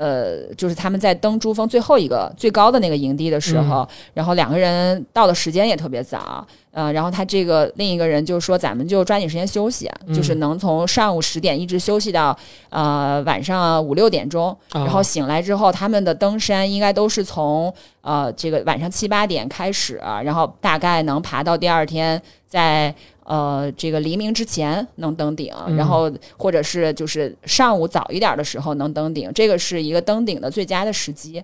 [0.02, 12.36] 呃就是他们在登珠峰最后一个最高的那个营地的时候，然后两个人到的时间也特别早，呃，然后他这个另一个人就说咱们就抓紧时间休息，嗯就是能从上午十点一直休息到
[12.70, 22.20] 呃晚上五六点钟，啊然后醒来之后，他们的登山应该都是从呃这个晚上七八点开始，然后大概能爬到第二天
[22.52, 31.42] 在呃这个黎明之前能登顶，嗯然后或者是就是上午早一点的时候能登顶，这个是一个登顶的最佳的时机。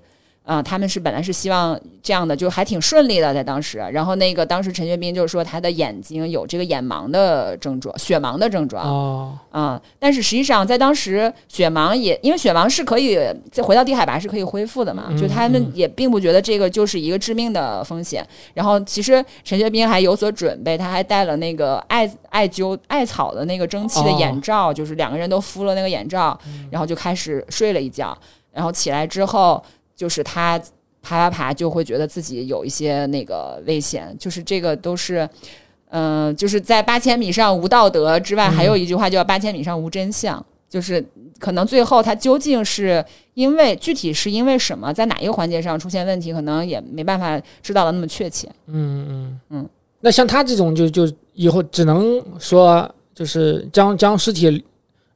[0.48, 3.80] 啊、他们是本来是希望这样的，就还挺顺利的，在当时。
[3.92, 8.82] 然后那个当时陈学斌就是说他的眼睛有这个眼盲的症状，血盲的症状。
[8.86, 13.20] 哦啊、但是实际上在当时，血盲也因为血盲是可以
[13.52, 18.26] 再回到低海拔是可以恢复的嘛，嗯就他们也并不觉得这个就是一个致命的风险。
[18.54, 26.40] 然后其实陈学斌还有所准备，他还带了那个艾艾灸艾草的那个蒸汽的眼罩，就是两个人都敷了那个眼罩，
[26.72, 28.18] 然后就开始睡了一觉，
[28.54, 29.62] 然后起来之后，
[29.98, 30.58] 就是他
[31.02, 35.30] 爬爬爬就会觉得自己有一些那个危险，就是这个都是。
[35.90, 41.02] 嗯、就是在八千米上无道德之外，还有一句话叫八千米上无真相，就是
[41.40, 43.02] 可能最后他究竟是
[43.36, 48.50] 因为具体是因为什么，在哪一个环节上出现问题，可能也没办法知道的那么确切。
[48.66, 49.70] 嗯嗯嗯，
[50.02, 54.62] 那像他这种就就以后只能说就是将将尸体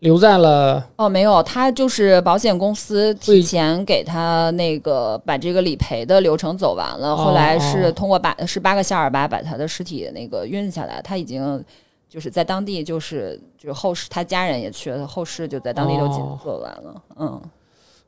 [0.01, 11.63] 留在了哦，没有，他就是保险公司提前给他那个把这个理赔的流程走完了，哦后来是哦通过八是八个夏尔巴把他的尸体那个运下来，他已经
[12.09, 17.41] 就是在当地就是就是后事，他家人也去了，后事就在当地都哦做完了，嗯。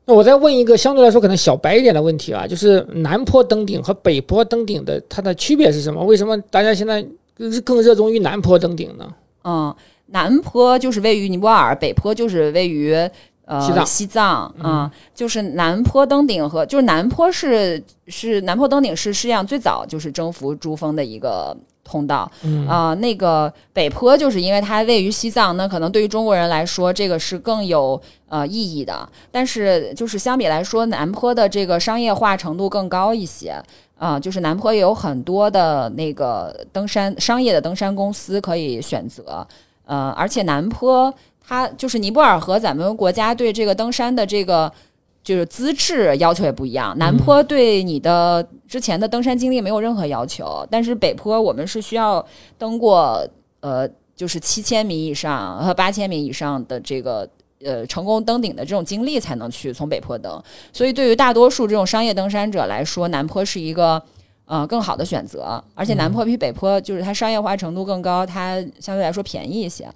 [0.06, 6.04] 那我再问一个相对来说可能小白一点的问题啊，就是南坡登顶和北坡登顶的它的区别是什么？
[6.04, 7.00] 为什么大家现在
[7.34, 9.14] 更更热衷于南坡登顶呢？
[9.44, 9.74] 嗯，
[10.14, 12.94] 南坡就是位于尼泊尔，北坡就是位于
[13.46, 13.84] 呃西藏。
[13.84, 22.30] 西藏啊、就是南坡登顶和就是南坡是是南坡登顶是世界上最早就是征服珠峰的一个通道。
[22.42, 22.64] 嗯。
[22.68, 29.06] 啊、那个北坡就是因为它位于西藏，那可能对于中国人来说，这个是更有呃意义的。
[29.32, 33.60] 但是就是相比来说，南坡的这个商业化程度更高一些。
[33.96, 39.46] 啊、就是南坡也有很多的那个登山商业的登山公司可以选择，
[39.84, 41.12] 呃，而且南坡
[41.46, 44.72] 它就是尼泊尔和咱们国家对这个登山的这个。
[45.24, 52.22] 就是资质要求也不一样，南坡对你的之前的登山经历没有任何要求，但是北坡我们是需要
[52.58, 53.26] 登过
[53.60, 57.26] 呃，就是七千米以上和八千米以上的这个
[57.64, 60.38] 呃成功登顶的这种经历才能去从北坡登，
[60.74, 64.02] 所以对于大多数这种商业登山者来说，南坡是一个
[64.46, 69.88] 呃更好的选择，而且南坡比北坡就是它商业化程度更高，它相对来说便宜一些，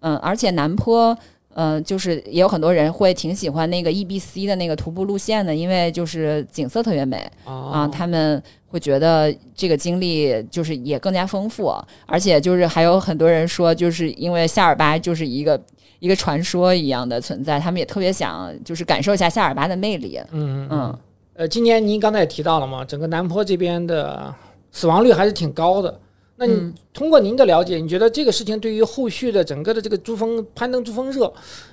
[0.00, 1.16] 嗯，而且南坡。
[1.56, 15.58] 呃，就是也有很多人会挺喜欢那个 EBC 的那个徒步路线的，因为就是景色特别美，啊，啊他们会觉得这个经历就是也更加丰富，而且就是还有很多人说，就是因为夏尔巴就是一个
[15.98, 20.20] 一个传说一样的存在，他们也特别想就是感受一下夏尔巴的魅力。
[20.32, 20.68] 嗯。
[20.70, 20.98] 嗯，
[21.36, 24.34] 呃，今年您刚才也提到了嘛，整个南坡这边的
[24.72, 26.00] 死亡率还是挺高的。
[26.36, 31.30] 那你嗯通过您的了解，你觉得这个事情对于后续的整个的这个珠峰攀登珠峰热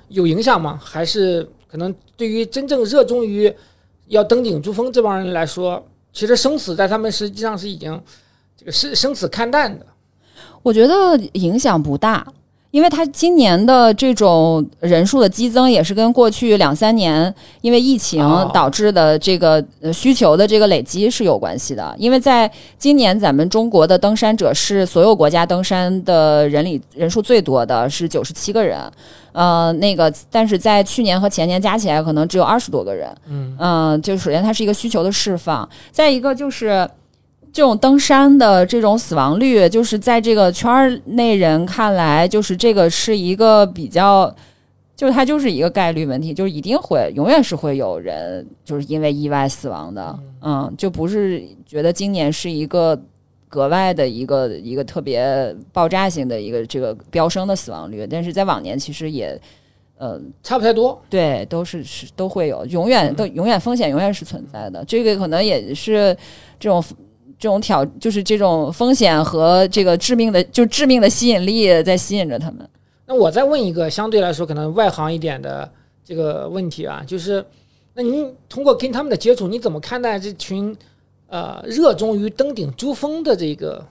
[0.08, 0.78] 有影响吗？
[0.82, 3.50] 还是可能对于真正热衷于
[4.08, 7.98] 要登顶珠峰这帮人来说，其实生死在他们实际上是已经
[8.58, 9.86] 这个是生死看淡的。
[10.62, 12.26] 我觉得影响不大。
[12.74, 21.94] 因为它今年的这种人数的激增，也是跟过去两三年因为疫情哦导致的这个呃需求的这个累积是有关系的。
[21.96, 28.80] 因为在今年，咱们中国的登山者是所有国家登山的人里人数最多的，是九十七个人。
[29.30, 33.08] 呃，那个，但是在去年和前年加起来，可能只有二十多个人。
[33.28, 36.88] 嗯嗯，就首先它是一个需求的释放，再一个就是
[37.54, 44.34] 这种登山的这种死亡率，就是在这个圈儿内人看来，就是这个是一个比较，
[44.96, 53.00] 就是它就是一个概率问题，就是一定会永远是会有人就是因为意外死亡的，嗯，就不是觉得今年是一个。
[53.46, 59.40] 格外的一个一个特别爆炸性的一个这个飙升的死亡率，但是在往年其实也，
[59.96, 61.00] 呃，差不太多。
[61.08, 64.84] 对，都是是都会有，永远都永远风险永远是存在的。
[64.86, 66.16] 这个可能也是
[66.58, 66.82] 这种
[67.38, 72.68] 这种挑，就是这种风险和这个致命的，就致命的吸引力在吸引着他们。
[73.06, 75.70] 那我再问一个相对来说可能外行一点的
[76.04, 77.44] 这个问题啊，就是
[77.94, 80.74] 那您通过跟他们的接触，你怎么看待这群
[81.28, 83.84] 呃热衷于登顶珠峰的这个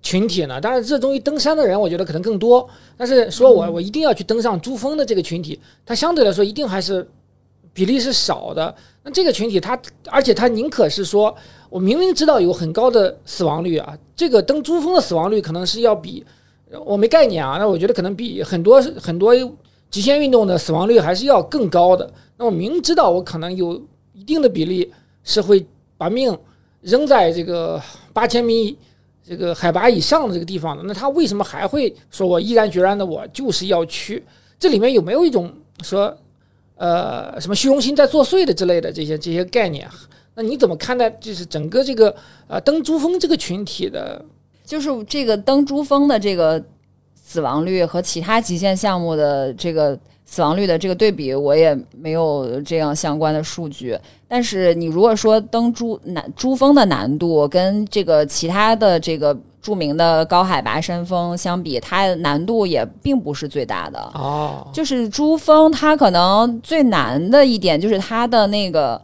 [0.00, 0.60] 群体呢？
[0.60, 2.68] 当然，热衷于登山的人，我觉得可能更多。
[2.96, 7.06] 但是说我我一定要去登上珠峰的这个群体，它相对来说一定还是
[7.72, 8.74] 比例是少的。
[9.02, 9.76] 那这个群体他，
[10.08, 11.34] 而且他宁可是说
[11.72, 16.22] 我明明知道有很高的死亡率啊，这个登珠峰的死亡率可能是要比
[16.84, 19.34] 我没概念啊，那我觉得可能比很多很多
[19.90, 22.12] 极限运动的死亡率还是要更高的。
[22.36, 23.80] 那我明知道我可能有
[24.12, 24.92] 一定的比例
[25.24, 25.64] 是会
[25.96, 26.38] 把命
[26.82, 27.80] 扔在这个
[28.12, 28.76] 八千米
[29.24, 34.22] 这个海拔以上的这个地方的，那他为什么还会说我毅然决然的我就是要去？
[34.58, 35.50] 这里面有没有一种
[35.82, 36.14] 说
[36.76, 39.88] 呃什么虚荣心在作祟的之类的这些这些概念？
[40.34, 42.14] 那你怎么看待就是整个这个
[42.48, 44.24] 呃登珠峰这个群体的？
[44.64, 46.62] 就是这个登珠峰的这个
[47.14, 53.98] 死亡率和其他极限项目的这个死亡率的这个对比，我也没有这样相关的数据。
[54.28, 63.98] 但是你如果说登珠难珠峰的难度跟这个其他的这个著名的高海拔山峰相比，它难度也并不是最大的。
[64.14, 69.00] 哦，就是珠峰，它可能最难的一点就是它的那个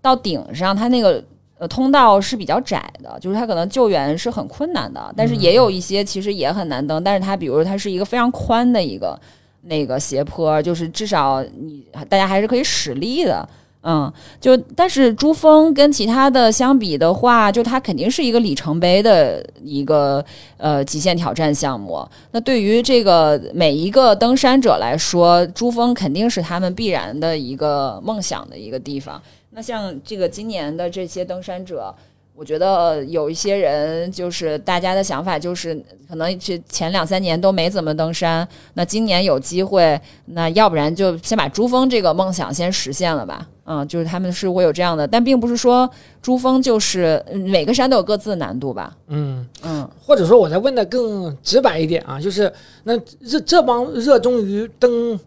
[0.00, 1.22] 到顶上，它那个
[1.58, 5.12] 呃通道是比较窄的，就是它可能救援是很困难的。
[5.16, 9.18] 但是也有一些其实也很难登，但是它比如说它是一个非常宽的一个
[9.62, 13.48] 那个斜坡，就是至少你大家还是可以使力的。
[13.80, 20.22] 嗯，就但是珠峰跟其他的相比的话，就它肯定是一个里程碑的一个
[20.56, 22.06] 呃极限挑战项目。
[22.32, 29.22] 那对于这个每一个登山者来说，珠峰肯定是他们必然的一个梦想的一个地方。
[29.50, 31.94] 那像这个今年的这些登山者，
[32.34, 35.74] 我觉得有一些人就是大家的想法就是，
[36.08, 43.48] 可能这前两三年都没怎么登山，那今年有机会，那要不然就先把珠峰这个梦想先实现了吧。
[43.70, 45.90] 嗯，就是他们是会有这样的，但并不是说
[46.22, 48.96] 珠峰就是嗯每个山都有各自的难度吧。
[49.08, 49.46] 嗯。
[49.62, 52.50] 嗯或者说，我再问的更直白一点啊，就是
[52.84, 55.18] 那这这帮热衷于登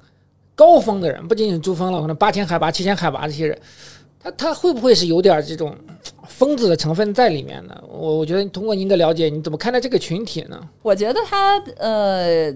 [0.56, 3.56] 高峰的人，不仅仅是珠峰了，可能八千海拔、七千海拔这些人，
[4.24, 5.76] 他他会不会是有点这种
[6.28, 7.84] 疯子的成分在里面呢？
[7.90, 10.60] 我我觉得通过您的了解，你怎么看待这个群体呢？
[10.82, 12.54] 我觉得他呃，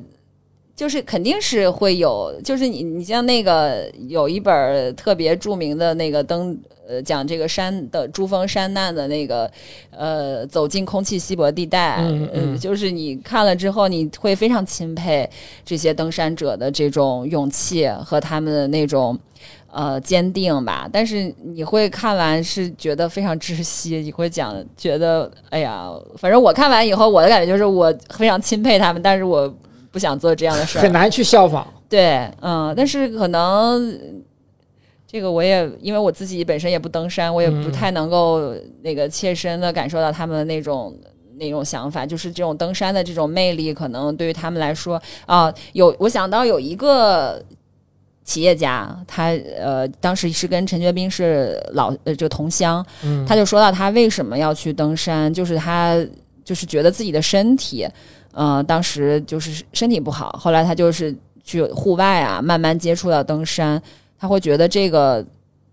[0.76, 6.58] 就是肯定是会有，就是你你像那个有一本特别著名的那个登
[6.88, 9.52] 呃讲这个山的珠峰山难的那个
[9.90, 15.28] 呃走进空气稀薄地带，嗯嗯呃就是你看了之后，你会非常钦佩
[15.66, 19.20] 这些登山者的这种勇气和他们的那种。
[19.78, 29.54] 呃，坚定吧，但是你会看完是觉得非常窒息，你会讲觉得，哎呀，反正我看完以后，我的感觉就是我非常钦佩他们，但是我
[29.92, 30.82] 不想做这样的事儿。
[30.82, 31.68] 很难去效仿。
[31.90, 34.00] 对，嗯，但是可能
[35.06, 40.98] 这个我也因为我自己本身也不登山，我也不太能够那个切身的感受到他们的那种。
[41.38, 47.44] 那种想法就是这种登山的这种魅力，可能对于他们来说啊，有我想到有一个
[48.26, 55.96] 企业家，他呃当时是跟陈学斌是老呃就同乡，嗯，他就说到他为什么要去登山，就是他
[56.44, 57.88] 就是觉得自己的身体，
[58.34, 63.80] 呃，当时就是身体不好，后来他就是去户外啊，慢慢接触到登山，
[64.20, 65.24] 他会觉得这个，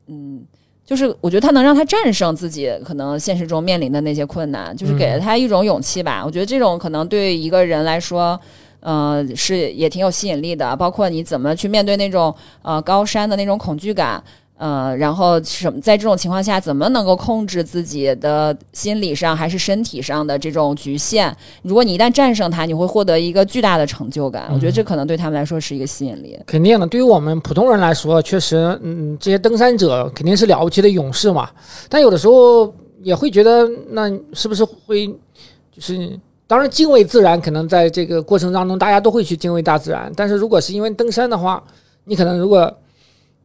[0.09, 0.45] 嗯，
[0.85, 6.23] 就是我觉得他能让他战胜自己可能现实中面临的那些困难，就是给了他一种勇气吧。
[6.23, 8.39] 我觉得这种可能对一个人来说。
[8.83, 14.23] 呃，是也挺有吸引力的，包括你怎么去面对那种呃高山的那种恐惧感，
[14.59, 21.33] 呃，然后什么在这种情况下怎么能够控制自己的心理上还是身体上的这种局限？
[21.63, 24.49] 如果你一旦战胜它，你会获得一个巨大的成就感。
[24.53, 26.37] 我觉得这可能对他们来说是一个吸引力。
[26.45, 31.49] 肯定的，对于我们普通人来说，确实，嗯，这些登山者肯定是了不起的勇士嘛。
[31.89, 36.19] 但有的时候也会觉得，那是不是会就是？
[36.53, 40.13] 当然，敬畏自然可能在这个过程当中，大家都会去敬畏大自然。
[40.15, 41.65] 但是如果是因为登山的话，
[42.05, 42.71] 你可能如果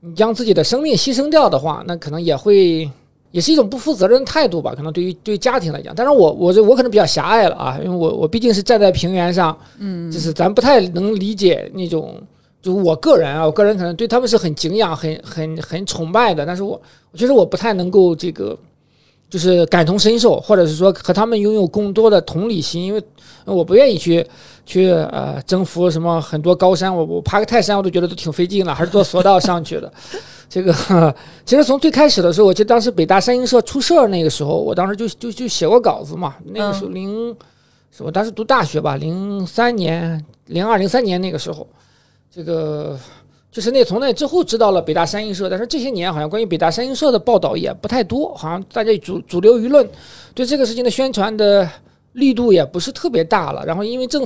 [0.01, 2.91] 你将自己的生命牺牲掉的话，那可能也会
[3.31, 4.73] 也是一种不负责任的态度吧。
[4.75, 12.21] 可能对于对家庭来讲，但是我我这我可能比较狭隘了啊，因为我我毕竟是站在平原上，嗯，就是咱不太能理解那种，
[12.61, 16.81] 就我个人啊，我个人可能对他们是很敬仰、很很很崇拜的，但是我
[17.13, 18.57] 我觉得我不太能够这个。
[19.29, 23.03] 就是感同身受，或者是说和他们拥有更多的同理心，因为
[23.43, 24.25] 我不愿意去
[24.65, 29.91] 去呃征服什么很多高山，我我爬个泰山我都觉得都挺费劲了，还是坐索道上去的。
[30.49, 30.73] 这个
[31.45, 36.35] 其实从最开始的时候，我记得当时北大山鹰社出事儿那个时候，我当时就就就写过稿子嘛。
[36.45, 37.35] 那个时候零，
[37.99, 41.67] 我当时读大学吧，零三年、零二、零三年那个时候，
[42.33, 42.97] 这个。
[43.57, 49.89] 就是那从那之后知道了北大山鹰社，但是这些年好像关于北大山鹰社的报道也不太多，好像大家主主流舆论
[50.35, 51.67] 对这个事情的宣传的
[52.11, 53.65] 力度也不是特别大了。
[53.65, 54.23] 然后因为正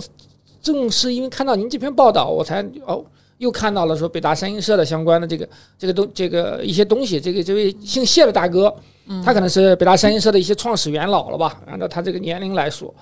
[0.61, 3.01] 正是因为看到您这篇报道，我才哦
[3.37, 5.47] 又看到了说北大山鹰社的相关的这个
[5.79, 7.17] 这个东这个一些东西。
[7.17, 8.75] 这个这位姓谢的大哥，
[9.23, 11.57] 他可能是北大山鹰社的一些创始元老了吧？
[11.67, 12.93] 按照他这个年龄来说，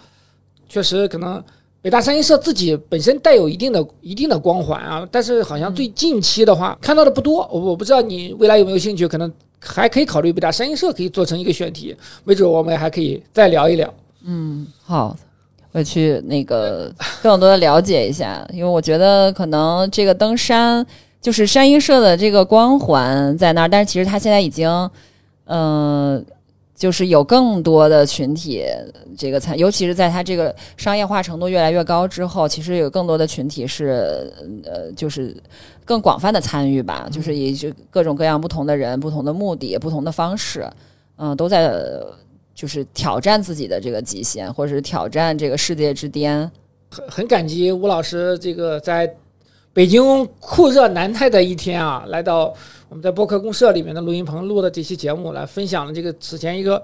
[0.68, 1.44] 确实可能。
[1.82, 7.48] 北大山鹰社自己本身带有一定的一定的光环啊，但是好像最近期的话看到的不多。
[7.52, 13.94] 我我不知道你未来有没有兴趣，可能还可以考虑北大山鹰社可以做成一个选题，没准我们还可以再聊一聊。
[14.26, 15.16] 嗯，好，
[15.72, 20.86] 我去那个 更多的了解一下，因为我觉得可能这个登山
[21.22, 24.90] 就是山鹰社的这个光环在那儿，但是其实它现在已经，
[25.46, 26.26] 嗯。
[26.80, 28.64] 就是有更多的群体
[29.18, 34.32] 这个参，尤其是在它这个商业化程度越来越高之后，其实有更多的群体是
[34.64, 35.36] 呃，就是
[35.84, 40.66] 更广泛的参与吧，就是以就各种各样不同的人、不同的目的、不同的方式，
[41.18, 41.70] 嗯，都在
[42.56, 46.50] 就是挑战自己的这个极限，或者是挑战这个世界之巅。
[46.90, 49.14] 很很感激吴老师这个在
[49.80, 52.54] 北京酷热难耐的一天啊，来到。
[52.90, 56.84] 我们在播客公社里面的录音棚录的这期节目，来分享了这个此前一个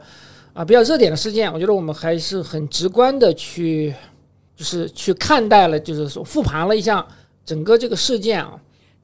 [0.54, 1.52] 啊比较热点的事件。
[1.52, 3.94] 我觉得我们还是很直观的去，
[4.56, 7.06] 就是 去看待了，就是说复盘了一下
[7.46, 8.54] 整个这个事件啊。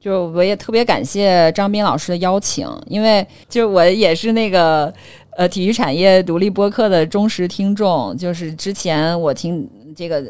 [0.00, 4.90] 就我也特别感谢张斌老师的邀请，因为就我也是那个
[5.36, 10.24] 呃体育产业独立播客的忠实听众，就是之前我听这个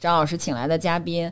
[0.00, 1.30] 张老师请来的嘉宾。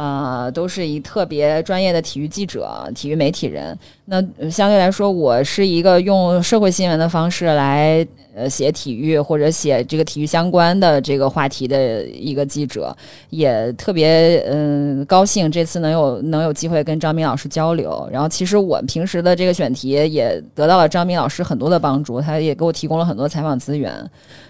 [0.00, 3.78] 呃，都是一特别专业的体育记者、体育媒体人。
[4.06, 4.18] 那
[4.50, 12.96] 相对来说，我是一个用社会新闻的方式来呃写体育或者写这个体育相关的这个话题的一个记者，
[13.28, 18.08] 也特别嗯高兴这次能有能有机会跟张明老师交流。
[18.10, 23.92] 然后，其实我平时的这个选题也得到了张明老师很多的帮助，他也给我提供了很多采访资源，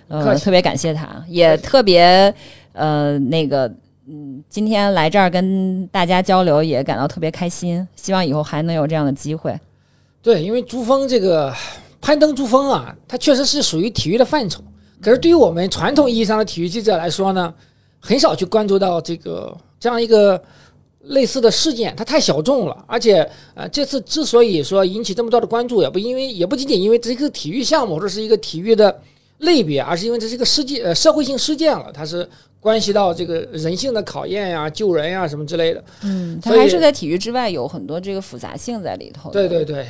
[0.07, 2.33] 呃，特别感谢他，也特别
[2.73, 3.69] 呃那个。
[4.13, 9.57] 嗯，今天来这儿跟大家交流也感到特别开心，希望以后还能有这样的机会。
[10.21, 11.55] 对，因为珠峰这个
[12.01, 14.61] 攀登珠峰啊，它确实是属于体育的范畴。
[15.01, 17.55] 可是对于我们传统意义上的体育记者来说呢，
[18.01, 20.43] 很少去关注到这个这样一个
[21.03, 22.85] 类似的事件，它太小众了。
[22.89, 29.01] 而且，呃，这次之所以说引起这么多的关注，也不因为也不仅仅因为这是一个体育项目或者是一个体育的
[29.41, 32.29] 类别，而是因为这是一个世界呃社会性事件了，它是
[32.61, 35.83] 关系到这个人性的考验呀、救人呀什么之类的。
[36.03, 39.31] 嗯，它还是在体育之外有很多这个复杂性在里头。
[39.31, 39.87] 对对对，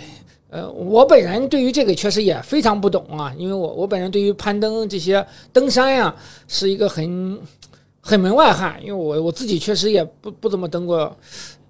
[0.50, 6.14] 呃，我本人对于这个确实也非常不懂啊，因为我我本人对于攀登这些登山呀
[6.46, 7.38] 是一个很
[8.00, 11.16] 很门外汉，因为我我自己确实也不不怎么登过，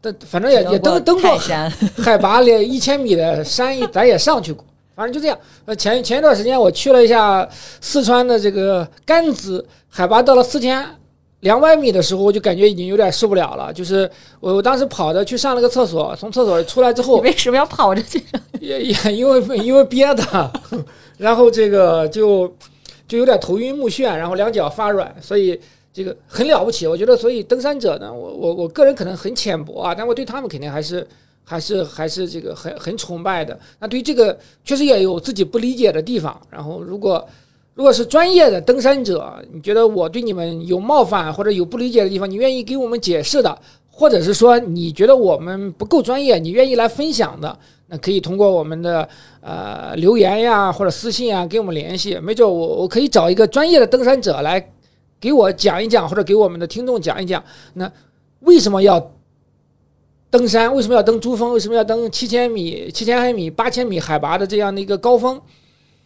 [0.03, 4.64] 但反正也也登登过山，海拔连一千米的山，咱也上去过。
[5.01, 5.38] 反正就这样。
[5.64, 7.48] 呃，前前一段时间我去了一下
[7.80, 10.86] 四川的这个甘孜，海拔到了四千
[11.40, 13.72] 两百米的时候，我就感觉已经有点受不了了。
[13.72, 14.09] 就是
[14.40, 18.22] 我我当时跑着去上了个厕所，从厕所出来之你后，为什么要跑着去？
[18.61, 20.53] 也也因为因为憋的，
[21.16, 22.46] 然后这个就
[23.09, 25.59] 就有点头晕目眩，然后两脚发软，所以
[25.94, 26.86] 这个很了不起。
[26.86, 31.07] 我觉得，所以登山者呢，我我我个人可能很浅薄啊，但我对他们肯定还是
[31.45, 33.59] 还是还是这个很很崇拜的。
[33.78, 36.41] 那对于这个确实也有自己不理解的地方。
[36.51, 37.26] 然后如果
[37.74, 43.59] 如果是专业的登山者，你觉得我对你们有冒犯或者有不理解的地方，你愿意给我们解释的，
[43.91, 49.09] 或者是说你觉得我们不够专业，你愿意来分享的，那可以通过我们的
[49.41, 54.72] 呃留言呀或者私信啊给我们联系，没准我我可以找一个专业的登山者来
[55.18, 57.43] 给我讲一讲，或者给我们的听众讲一讲，
[57.74, 57.91] 那
[58.41, 59.01] 为什么要
[60.31, 60.72] 登山？
[60.72, 61.53] 为什么要登珠峰？
[61.53, 65.41] 为什么要登七千米、七千米、八千米海拔的这样的一个高峰？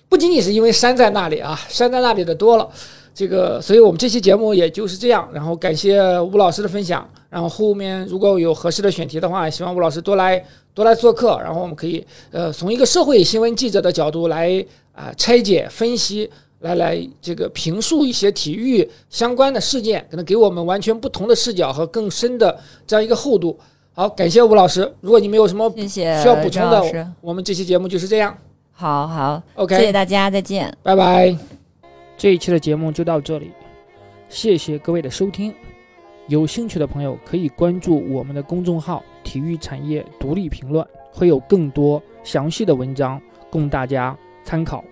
[0.09, 2.69] 不仅仅是因为山在那里啊，山在那里的多了。
[3.15, 5.29] 这个，所以我们这期节目也就是这样。
[5.33, 7.09] 然后感谢吴老师的分享。
[7.29, 11.39] 然后后面如果有合适的选题的话，希望吴老师多来多来做客。
[11.41, 16.29] 然后我们可以呃从一个社会新闻记者的角度来啊、拆解分析，
[16.61, 23.59] 来来这个评述一些体育相关的事件，可能给我们完全不同的视角和更深的这样一个厚度。
[23.97, 24.93] 好，感谢吴老师。
[25.01, 28.37] 如果你们有什么需要补充的我们这期节目就是这样。
[28.73, 30.77] 好好 OK，谢谢大家，再见。
[30.83, 31.37] 拜拜。
[32.17, 33.53] 这一期的节目就到这里，
[34.29, 35.55] 谢谢各位的收听。
[36.27, 44.83] 有兴趣的朋友可以关注我们的公众号“体育产业独立评论”，会有更多详细的文章供大家参考。